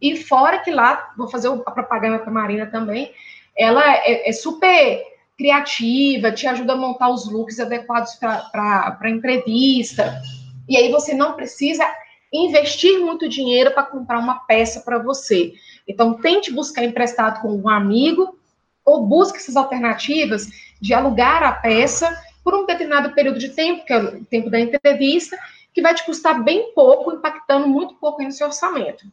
[0.00, 3.12] E fora que lá, vou fazer a propaganda para a Marina também,
[3.56, 5.02] ela é, é, super
[5.38, 10.20] criativa, te ajuda a montar os looks adequados para entrevista.
[10.68, 11.84] E aí você não precisa
[12.32, 15.54] investir muito dinheiro para comprar uma peça para você.
[15.86, 18.36] Então, tente buscar emprestado com um amigo
[18.84, 20.48] ou busque essas alternativas
[20.84, 24.60] de alugar a peça por um determinado período de tempo, que é o tempo da
[24.60, 25.34] entrevista,
[25.72, 29.06] que vai te custar bem pouco, impactando muito pouco no seu orçamento.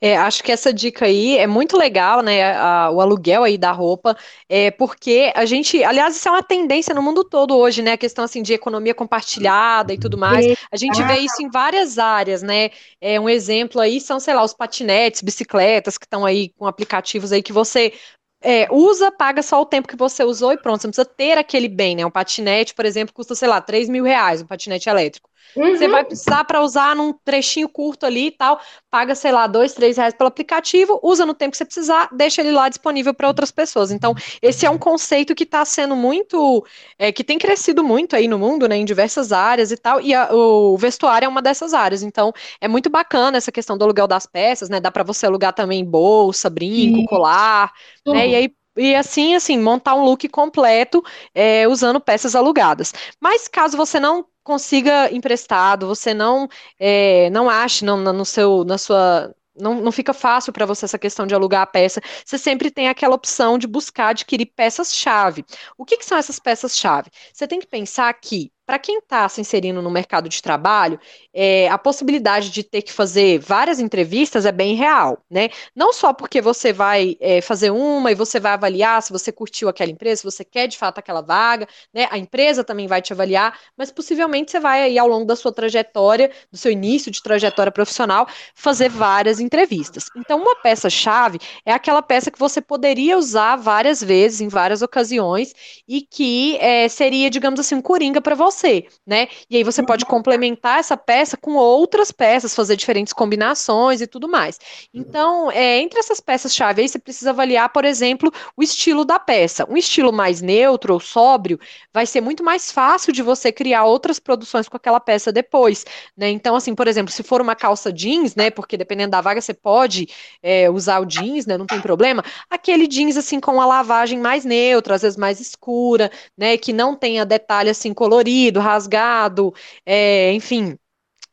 [0.00, 2.54] É, acho que essa dica aí é muito legal, né?
[2.54, 4.16] A, o aluguel aí da roupa,
[4.48, 7.92] é porque a gente, aliás, isso é uma tendência no mundo todo hoje, né?
[7.92, 10.46] A questão assim de economia compartilhada e tudo mais.
[10.70, 12.70] A gente vê isso em várias áreas, né?
[13.00, 17.32] É um exemplo aí são, sei lá, os patinetes, bicicletas que estão aí com aplicativos
[17.32, 17.94] aí que você
[18.42, 20.80] é, usa, paga só o tempo que você usou e pronto.
[20.80, 22.06] Você não precisa ter aquele bem, né?
[22.06, 25.30] Um patinete, por exemplo, custa, sei lá, 3 mil reais, um patinete elétrico.
[25.54, 25.76] Uhum.
[25.76, 29.72] Você vai precisar para usar num trechinho curto ali e tal, paga, sei lá, dois,
[29.72, 33.28] três reais pelo aplicativo, usa no tempo que você precisar, deixa ele lá disponível para
[33.28, 33.90] outras pessoas.
[33.90, 36.64] Então, esse é um conceito que está sendo muito,
[36.98, 40.14] é, que tem crescido muito aí no mundo, né, em diversas áreas e tal, e
[40.14, 42.02] a, o vestuário é uma dessas áreas.
[42.02, 45.52] Então, é muito bacana essa questão do aluguel das peças, né, dá para você alugar
[45.52, 47.72] também bolsa, brinco, colar,
[48.06, 48.14] uhum.
[48.14, 51.02] né, e aí e assim, assim, montar um look completo
[51.34, 52.92] é, usando peças alugadas.
[53.20, 58.78] Mas caso você não consiga emprestado, você não é, não ache não, no seu, na
[58.78, 62.70] sua não, não fica fácil para você essa questão de alugar a peça, você sempre
[62.70, 65.44] tem aquela opção de buscar adquirir peças-chave.
[65.76, 67.10] O que, que são essas peças-chave?
[67.32, 70.98] Você tem que pensar que para quem está se inserindo no mercado de trabalho,
[71.32, 75.50] é, a possibilidade de ter que fazer várias entrevistas é bem real, né?
[75.74, 79.68] Não só porque você vai é, fazer uma e você vai avaliar se você curtiu
[79.68, 82.08] aquela empresa, se você quer de fato aquela vaga, né?
[82.10, 85.52] A empresa também vai te avaliar, mas possivelmente você vai aí ao longo da sua
[85.52, 90.06] trajetória, do seu início de trajetória profissional, fazer várias entrevistas.
[90.16, 95.54] Então, uma peça-chave é aquela peça que você poderia usar várias vezes, em várias ocasiões,
[95.86, 99.28] e que é, seria, digamos assim, um coringa para você você, né?
[99.48, 100.10] E aí você pode uhum.
[100.10, 104.58] complementar essa peça com outras peças, fazer diferentes combinações e tudo mais.
[104.92, 109.66] Então, é, entre essas peças-chave aí, você precisa avaliar, por exemplo, o estilo da peça.
[109.68, 111.60] Um estilo mais neutro ou sóbrio
[111.92, 115.84] vai ser muito mais fácil de você criar outras produções com aquela peça depois,
[116.16, 116.30] né?
[116.30, 118.50] Então, assim, por exemplo, se for uma calça jeans, né?
[118.50, 120.08] Porque dependendo da vaga, você pode
[120.42, 121.58] é, usar o jeans, né?
[121.58, 122.24] Não tem problema.
[122.50, 126.56] Aquele jeans, assim, com a lavagem mais neutra, às vezes mais escura, né?
[126.56, 129.54] Que não tenha detalhe, assim, colorido rasgado,
[129.84, 130.76] é, enfim,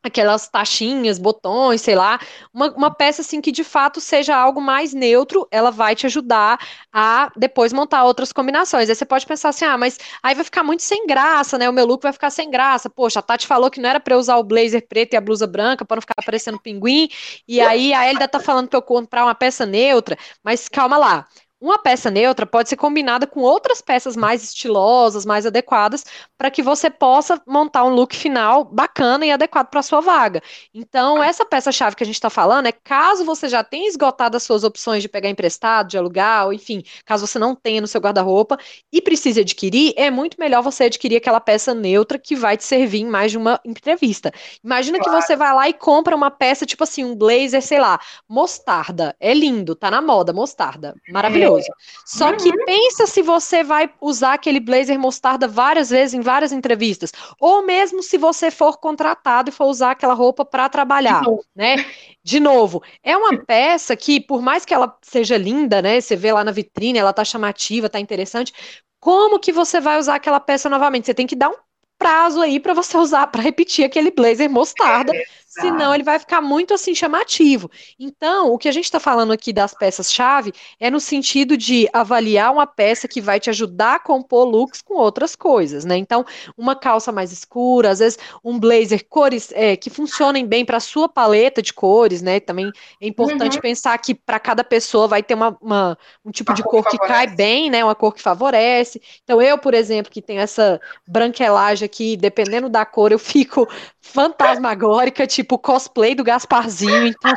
[0.04, 2.20] aquelas taxinhas, botões, sei lá,
[2.54, 6.60] uma, uma, peça assim que de fato seja algo mais neutro, ela vai te ajudar
[6.92, 8.90] a depois montar outras combinações.
[8.90, 11.70] Aí você pode pensar assim, ah, mas aí vai ficar muito sem graça, né?
[11.70, 12.90] O meu look vai ficar sem graça.
[12.90, 15.22] Poxa, a Tati falou que não era para eu usar o blazer preto e a
[15.22, 17.08] blusa branca para não ficar parecendo pinguim,
[17.48, 21.26] e aí a Elida tá falando para eu comprar uma peça neutra, mas calma lá.
[21.64, 26.04] Uma peça neutra pode ser combinada com outras peças mais estilosas, mais adequadas,
[26.38, 30.42] para que você possa montar um look final bacana e adequado para a sua vaga.
[30.74, 34.44] Então, essa peça-chave que a gente está falando é caso você já tenha esgotado as
[34.44, 38.02] suas opções de pegar emprestado, de alugar, ou enfim, caso você não tenha no seu
[38.02, 38.58] guarda-roupa
[38.92, 43.04] e precise adquirir, é muito melhor você adquirir aquela peça neutra que vai te servir
[43.04, 44.34] em mais de uma entrevista.
[44.62, 45.18] Imagina claro.
[45.18, 49.16] que você vai lá e compra uma peça, tipo assim, um blazer, sei lá, mostarda.
[49.18, 50.94] É lindo, tá na moda, mostarda.
[51.08, 51.53] Maravilhoso.
[51.62, 51.74] É.
[52.06, 52.38] Só uhum.
[52.38, 57.66] que pensa se você vai usar aquele blazer mostarda várias vezes em várias entrevistas, ou
[57.66, 61.86] mesmo se você for contratado e for usar aquela roupa para trabalhar, de né?
[62.24, 66.00] De novo, é uma peça que, por mais que ela seja linda, né?
[66.00, 68.54] Você vê lá na vitrine, ela tá chamativa, tá interessante.
[69.00, 71.06] Como que você vai usar aquela peça novamente?
[71.06, 71.56] Você tem que dar um
[71.98, 76.42] prazo aí para você usar, para repetir aquele blazer mostarda, é, senão ele vai ficar
[76.42, 77.70] muito assim chamativo.
[78.00, 82.52] Então, o que a gente está falando aqui das peças-chave é no sentido de avaliar
[82.52, 85.98] uma peça que vai te ajudar a compor looks com outras coisas, né?
[85.98, 86.26] Então,
[86.58, 90.82] uma calça mais escura, às vezes um blazer cores é, que funcionem bem para a
[90.82, 92.40] sua paleta de cores, né?
[92.40, 93.62] Também é importante uhum.
[93.62, 96.92] pensar que para cada pessoa vai ter uma, uma um tipo uma de cor, cor
[96.92, 97.84] que, que cai bem, né?
[97.84, 99.02] Uma cor que favorece.
[99.24, 103.68] Então, eu, por exemplo, que tenho essa branquelagem aqui, dependendo da cor, eu fico
[104.04, 107.08] fantasmagórica, tipo cosplay do Gasparzinho.
[107.08, 107.34] Então,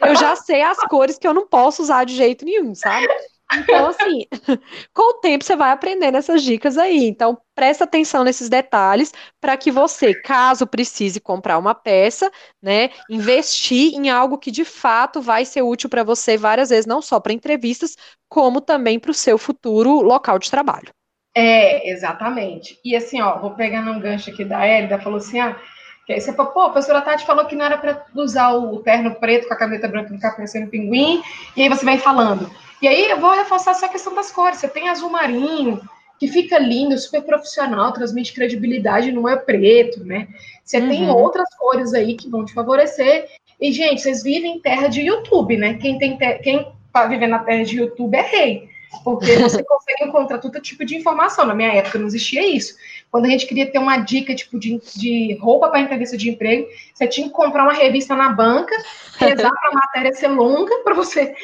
[0.00, 3.06] eu já sei as cores que eu não posso usar de jeito nenhum, sabe?
[3.52, 4.24] Então, assim,
[4.94, 7.04] com o tempo você vai aprendendo essas dicas aí.
[7.04, 12.30] Então, presta atenção nesses detalhes para que você, caso precise comprar uma peça,
[12.62, 17.02] né, investir em algo que de fato vai ser útil para você várias vezes, não
[17.02, 17.96] só para entrevistas,
[18.28, 20.88] como também para o seu futuro local de trabalho.
[21.36, 22.78] É, exatamente.
[22.84, 25.60] E assim, ó, vou pegar um gancho aqui da Hélida, falou assim, ah,
[26.06, 28.78] que aí você falou, pô, a professora Tati falou que não era para usar o
[28.80, 31.22] terno preto com a caneta branca ficar parecendo pinguim,
[31.56, 32.50] e aí você vem falando.
[32.82, 34.58] E aí eu vou reforçar essa questão das cores.
[34.58, 35.80] Você tem azul marinho,
[36.18, 40.28] que fica lindo, super profissional, transmite credibilidade, não é preto, né?
[40.64, 40.88] Você uhum.
[40.88, 43.28] tem outras cores aí que vão te favorecer.
[43.60, 45.74] E, gente, vocês vivem em terra de YouTube, né?
[45.74, 46.38] Quem tem ter...
[46.38, 48.73] quem tá vivendo na terra de YouTube é rei.
[49.02, 51.44] Porque você consegue encontrar todo tipo de informação.
[51.44, 52.74] Na minha época não existia isso.
[53.10, 56.68] Quando a gente queria ter uma dica tipo de, de roupa para entrevista de emprego,
[56.92, 58.74] você tinha que comprar uma revista na banca,
[59.18, 61.34] rezar para a matéria ser longa para você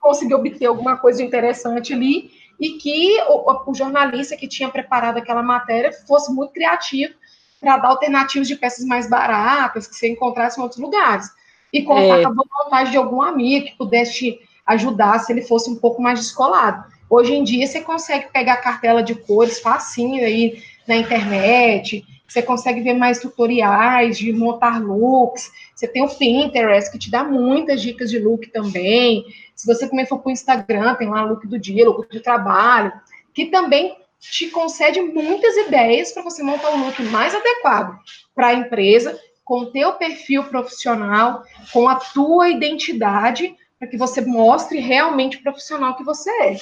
[0.00, 5.42] conseguir obter alguma coisa interessante ali e que o, o jornalista que tinha preparado aquela
[5.42, 7.14] matéria fosse muito criativo
[7.60, 11.30] para dar alternativas de peças mais baratas que você encontrasse em outros lugares.
[11.72, 12.22] E contar é.
[12.22, 16.00] com a vontade de algum amigo que pudesse te ajudar se ele fosse um pouco
[16.00, 16.84] mais descolado.
[17.08, 22.80] Hoje em dia, você consegue pegar cartela de cores facinho aí na internet, você consegue
[22.80, 28.08] ver mais tutoriais de montar looks, você tem o Pinterest, que te dá muitas dicas
[28.10, 29.24] de look também,
[29.56, 32.92] se você também for para o Instagram, tem lá look do dia, look do trabalho,
[33.34, 37.98] que também te concede muitas ideias para você montar um look mais adequado
[38.34, 41.42] para a empresa, com o teu perfil profissional,
[41.72, 46.56] com a tua identidade, para que você mostre realmente o profissional que você é.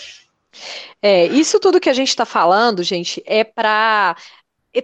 [1.02, 4.16] É, isso tudo que a gente está falando, gente, é para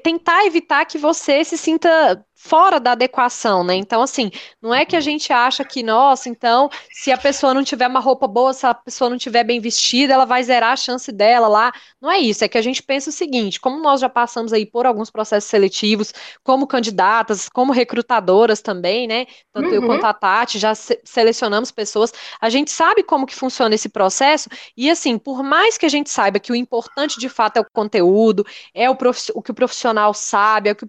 [0.02, 3.74] tentar evitar que você se sinta fora da adequação, né?
[3.74, 4.30] Então, assim,
[4.60, 8.00] não é que a gente acha que, nossa, então, se a pessoa não tiver uma
[8.00, 11.46] roupa boa, se a pessoa não tiver bem vestida, ela vai zerar a chance dela
[11.46, 11.72] lá.
[12.00, 14.66] Não é isso, é que a gente pensa o seguinte: como nós já passamos aí
[14.66, 16.12] por alguns processos seletivos,
[16.42, 19.26] como candidatas, como recrutadoras também, né?
[19.52, 19.74] Tanto uhum.
[19.74, 23.88] eu quanto a Tati, já se selecionamos pessoas, a gente sabe como que funciona esse
[23.88, 27.60] processo, e assim, por mais que a gente saiba que o importante de fato é
[27.60, 28.96] o conteúdo, é o,
[29.34, 30.88] o que o profissional sabe, é o que o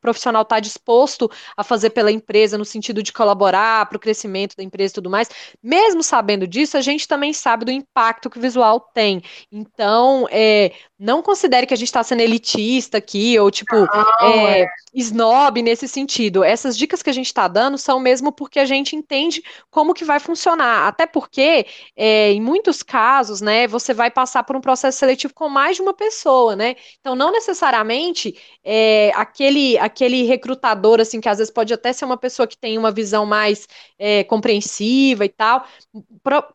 [0.00, 4.54] profissional está disposto disposto a fazer pela empresa no sentido de colaborar para o crescimento
[4.56, 5.28] da empresa e tudo mais,
[5.62, 9.22] mesmo sabendo disso, a gente também sabe do impacto que o visual tem.
[9.50, 14.62] Então, é, não considere que a gente está sendo elitista aqui, ou tipo, não, é,
[14.62, 14.66] é.
[14.94, 16.44] snob nesse sentido.
[16.44, 20.04] Essas dicas que a gente está dando são mesmo porque a gente entende como que
[20.04, 20.86] vai funcionar.
[20.86, 21.66] Até porque,
[21.96, 25.82] é, em muitos casos, né, você vai passar por um processo seletivo com mais de
[25.82, 26.76] uma pessoa, né?
[27.00, 32.16] Então, não necessariamente é, aquele, aquele recrutador assim, que às vezes pode até ser uma
[32.16, 33.66] pessoa que tem uma visão mais
[33.98, 35.66] é, compreensiva e tal,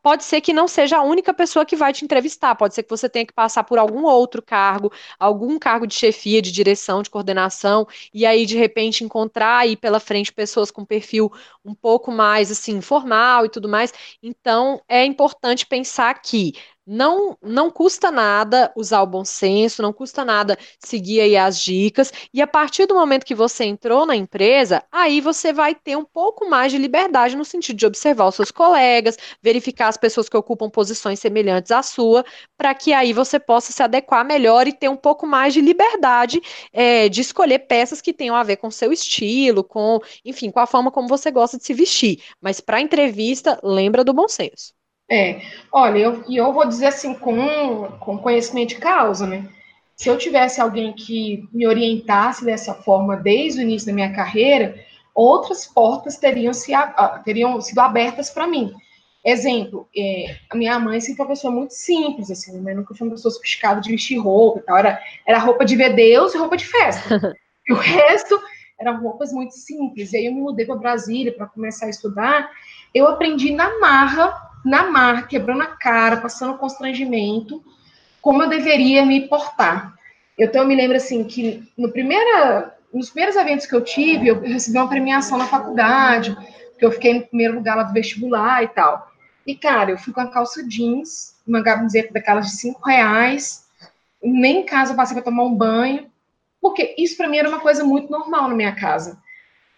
[0.02, 2.90] pode ser que não seja a única pessoa que vai te entrevistar, pode ser que
[2.90, 7.10] você tenha que passar por algum outro cargo, algum cargo de chefia, de direção, de
[7.10, 11.32] coordenação, e aí, de repente, encontrar aí pela frente pessoas com perfil
[11.64, 13.94] um pouco mais, assim, formal e tudo mais.
[14.22, 16.54] Então, é importante pensar que
[16.92, 22.12] não, não custa nada usar o bom senso, não custa nada seguir aí as dicas,
[22.34, 26.04] e a partir do momento que você entrou na empresa, aí você vai ter um
[26.04, 30.36] pouco mais de liberdade no sentido de observar os seus colegas, verificar as pessoas que
[30.36, 32.26] ocupam posições semelhantes à sua,
[32.58, 36.42] para que aí você possa se adequar melhor e ter um pouco mais de liberdade
[36.74, 40.66] é, de escolher peças que tenham a ver com seu estilo, com, enfim, com a
[40.66, 42.24] forma como você gosta de se vestir.
[42.42, 44.79] Mas para entrevista, lembra do bom senso.
[45.10, 45.42] É,
[45.72, 49.50] olha, eu, e eu vou dizer assim, com, com conhecimento de causa, né?
[49.96, 54.76] Se eu tivesse alguém que me orientasse dessa forma desde o início da minha carreira,
[55.14, 56.72] outras portas teriam, se,
[57.26, 58.72] teriam sido abertas para mim.
[59.26, 62.96] Exemplo, é, a minha mãe sempre foi uma pessoa muito simples, assim, minha mãe nunca
[62.96, 66.34] foi uma pessoa sofisticada de vestir roupa e tal, era, era roupa de ver Deus
[66.34, 67.36] e roupa de festa.
[67.68, 68.40] e o resto
[68.80, 70.14] eram roupas muito simples.
[70.14, 72.50] E aí eu me mudei para Brasília para começar a estudar,
[72.94, 77.64] eu aprendi na marra na mar, quebrando a cara, passando constrangimento,
[78.22, 79.94] como eu deveria me portar.
[80.38, 84.42] Então, eu me lembro assim que no primeira, nos primeiros eventos que eu tive, eu
[84.42, 86.36] recebi uma premiação na faculdade,
[86.78, 89.12] que eu fiquei no primeiro lugar lá do vestibular e tal.
[89.46, 93.66] E, cara, eu fui com a calça jeans, uma camiseta daquelas de cinco reais,
[94.22, 96.10] nem em casa eu passei para tomar um banho,
[96.62, 99.18] porque isso para mim era uma coisa muito normal na minha casa.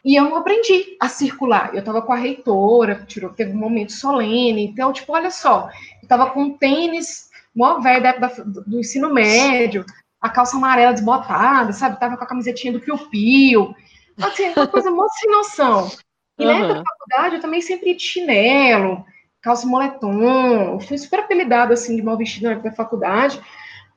[0.04, 1.72] E eu não aprendi a circular.
[1.74, 4.66] Eu estava com a reitora, tirou, teve um momento solene.
[4.66, 5.70] Então, tipo, olha só,
[6.02, 9.86] eu estava com tênis, mó velho da época do ensino médio,
[10.20, 12.00] a calça amarela desbotada, sabe?
[12.00, 13.76] Tava com a camisetinha do Piu Piu.
[14.22, 15.92] Assim, uma coisa muito sem noção.
[16.40, 16.68] E uhum.
[16.68, 19.06] da faculdade, eu também sempre ia de chinelo,
[19.42, 20.74] calça moletom.
[20.74, 23.40] Eu fui super apelidada, assim, de mal vestido na época da faculdade.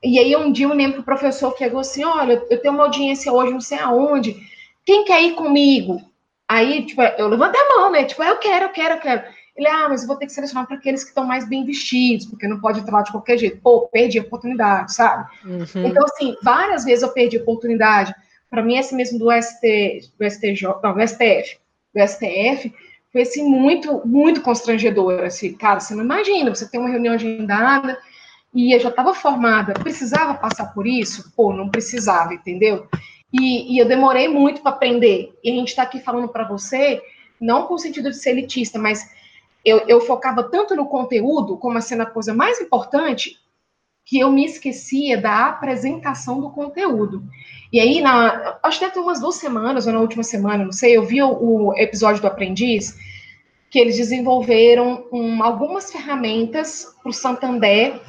[0.03, 2.83] E aí, um dia, eu lembro que o professor pegou assim, olha, eu tenho uma
[2.83, 4.35] audiência hoje, não sei aonde,
[4.85, 6.01] quem quer ir comigo?
[6.47, 8.03] Aí, tipo, eu levantei a mão, né?
[8.03, 9.23] Tipo, eu quero, eu quero, eu quero.
[9.55, 12.25] Ele, ah, mas eu vou ter que selecionar para aqueles que estão mais bem vestidos,
[12.25, 13.61] porque não pode entrar de qualquer jeito.
[13.61, 15.29] Pô, perdi a oportunidade, sabe?
[15.45, 15.87] Uhum.
[15.87, 18.13] Então, assim, várias vezes eu perdi a oportunidade.
[18.49, 21.57] Para mim, esse mesmo do, ST, do STJ, não, do STF,
[21.93, 22.73] do STF,
[23.11, 25.23] foi, assim, muito, muito constrangedor.
[25.23, 27.97] Assim, cara, você não imagina, você tem uma reunião agendada
[28.53, 31.31] e eu já estava formada, precisava passar por isso?
[31.35, 32.87] Pô, não precisava, entendeu?
[33.39, 35.37] E, e eu demorei muito para aprender.
[35.43, 37.01] E a gente está aqui falando para você,
[37.39, 39.09] não com o sentido de ser elitista, mas
[39.63, 43.37] eu, eu, focava tanto no conteúdo, como sendo a coisa mais importante,
[44.05, 47.23] que eu me esquecia da apresentação do conteúdo.
[47.73, 50.95] E aí, na, acho que ter umas duas semanas, ou na última semana, não sei,
[50.95, 52.95] eu vi o, o episódio do Aprendiz,
[53.71, 57.99] que eles desenvolveram um, algumas ferramentas para o Santander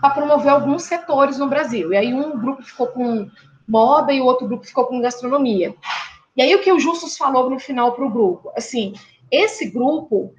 [0.00, 1.92] para promover alguns setores no Brasil.
[1.92, 3.28] E aí um grupo ficou com
[3.68, 5.74] moda e o outro grupo ficou com gastronomia.
[6.36, 8.94] E aí o que o Justus falou no final para o grupo, assim,
[9.30, 10.32] esse grupo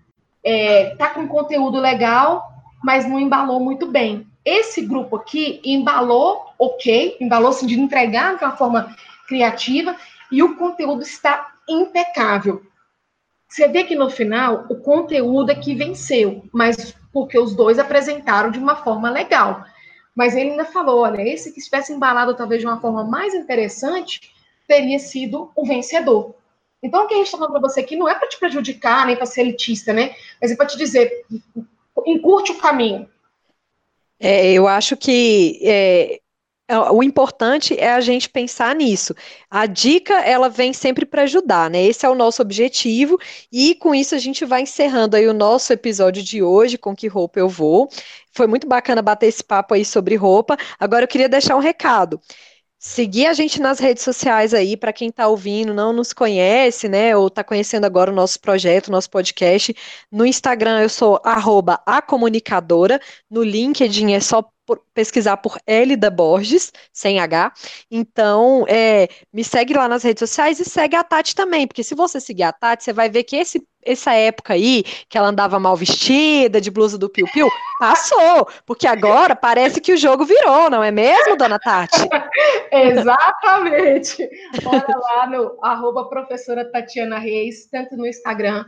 [0.43, 2.43] é, tá com conteúdo legal,
[2.83, 4.25] mas não embalou muito bem.
[4.43, 8.95] Esse grupo aqui embalou ok, embalou assim, de entregar de uma forma
[9.27, 9.95] criativa
[10.31, 12.63] e o conteúdo está impecável.
[13.47, 18.51] Você vê que no final o conteúdo é que venceu, mas porque os dois apresentaram
[18.51, 19.63] de uma forma legal.
[20.15, 24.33] Mas ele ainda falou, olha, esse que estivesse embalado talvez de uma forma mais interessante,
[24.67, 26.35] teria sido o vencedor.
[26.81, 29.05] Então, o que a gente está falando para você aqui não é para te prejudicar,
[29.05, 30.15] nem para ser elitista, né?
[30.41, 31.25] Mas é para te dizer,
[32.05, 33.09] encurte o caminho.
[34.19, 36.19] É, eu acho que é,
[36.91, 39.15] o importante é a gente pensar nisso.
[39.49, 41.83] A dica, ela vem sempre para ajudar, né?
[41.83, 43.17] Esse é o nosso objetivo
[43.51, 47.07] e com isso a gente vai encerrando aí o nosso episódio de hoje, com que
[47.07, 47.89] roupa eu vou.
[48.31, 50.55] Foi muito bacana bater esse papo aí sobre roupa.
[50.79, 52.21] Agora eu queria deixar um recado.
[52.81, 57.13] Seguir a gente nas redes sociais aí, para quem está ouvindo, não nos conhece, né?
[57.13, 59.75] Ou está conhecendo agora o nosso projeto, nosso podcast.
[60.09, 64.49] No Instagram eu sou arroba a comunicadora, no LinkedIn é só
[64.93, 67.51] pesquisar por Elida Borges, sem H.
[67.91, 71.95] Então, é, me segue lá nas redes sociais e segue a Tati também, porque se
[71.95, 75.59] você seguir a Tati, você vai ver que esse, essa época aí, que ela andava
[75.59, 77.47] mal vestida, de blusa do Piu Piu,
[77.79, 82.07] passou, porque agora parece que o jogo virou, não é mesmo, dona Tati?
[82.71, 84.29] Exatamente.
[84.63, 88.65] Bora lá no arroba professora Tatiana Reis, tanto no Instagram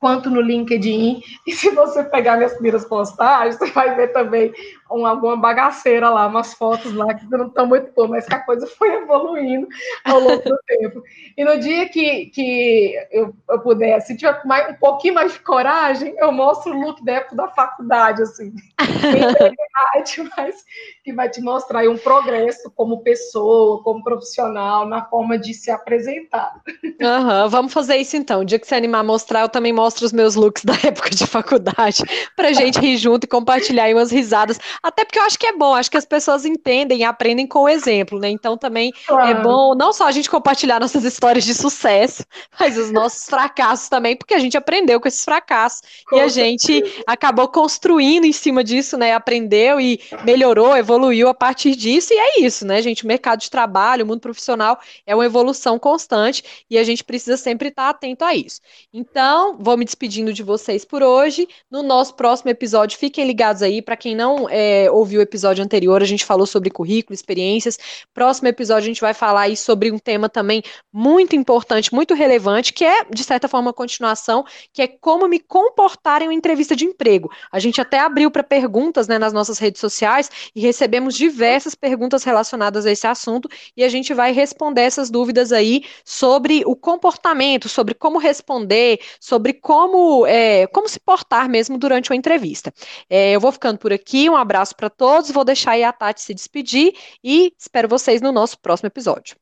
[0.00, 1.22] quanto no LinkedIn.
[1.46, 4.52] E se você pegar minhas primeiras postagens, você vai ver também
[4.90, 8.40] um, alguma bagaceira lá, umas fotos lá que não estão muito boas, mas que a
[8.40, 9.68] coisa foi evoluindo
[10.04, 11.02] ao longo do tempo.
[11.36, 15.40] E no dia que, que eu, eu puder, se tiver mais, um pouquinho mais de
[15.40, 18.52] coragem, eu mostro o look da época da faculdade, assim.
[20.36, 20.64] mas
[21.04, 26.60] que vai te mostrar um progresso como pessoa, como profissional, na forma de se apresentar.
[27.00, 28.40] Uhum, vamos fazer isso então.
[28.40, 31.10] O dia que você animar a mostrar, eu também mostro os meus looks da época
[31.10, 32.02] de faculdade,
[32.36, 34.58] pra gente rir junto e compartilhar aí umas risadas.
[34.82, 37.60] Até porque eu acho que é bom, acho que as pessoas entendem e aprendem com
[37.60, 38.28] o exemplo, né?
[38.28, 39.30] Então também é claro.
[39.30, 42.24] é bom não só a gente compartilhar nossas histórias de sucesso,
[42.58, 46.28] mas os nossos fracassos também, porque a gente aprendeu com esses fracassos com e a
[46.28, 49.14] gente acabou construindo em cima disso, né?
[49.14, 53.04] Aprendeu e melhorou, evoluiu a partir disso, e é isso, né, gente?
[53.04, 57.36] O mercado de trabalho, o mundo profissional é uma evolução constante e a gente precisa
[57.36, 58.60] sempre estar atento a isso.
[58.92, 61.48] Então, vou me despedindo de vocês por hoje.
[61.70, 66.02] No nosso próximo episódio, fiquem ligados aí, para quem não é, ouviu o episódio anterior,
[66.02, 67.78] a gente falou sobre currículo, experiências.
[68.12, 70.62] Próximo episódio, a gente vai falar aí sobre um tema também
[70.92, 75.38] muito importante, muito relevante, que é, de certa forma, uma continuação, que é como me
[75.38, 77.30] comportar em uma entrevista de emprego.
[77.52, 82.24] A gente até abriu para perguntas né, nas nossas redes sociais e recebemos diversas perguntas
[82.24, 87.68] relacionadas a esse assunto e a gente vai responder essas dúvidas aí sobre o comportamento,
[87.68, 92.72] sobre como responder, sobre como, é, como se portar mesmo durante uma entrevista.
[93.10, 96.22] É, eu vou ficando por aqui, um abraço para todos, vou deixar aí a Tati
[96.22, 99.36] se despedir e espero vocês no nosso próximo episódio.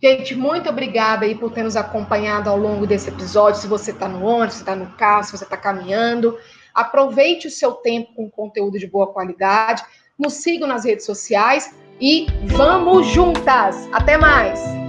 [0.00, 3.60] Gente, muito obrigada aí por ter nos acompanhado ao longo desse episódio.
[3.60, 6.38] Se você está no ônibus, se está no carro, se você está caminhando,
[6.72, 9.82] aproveite o seu tempo com conteúdo de boa qualidade.
[10.16, 13.88] Nos sigam nas redes sociais e vamos juntas!
[13.92, 14.87] Até mais!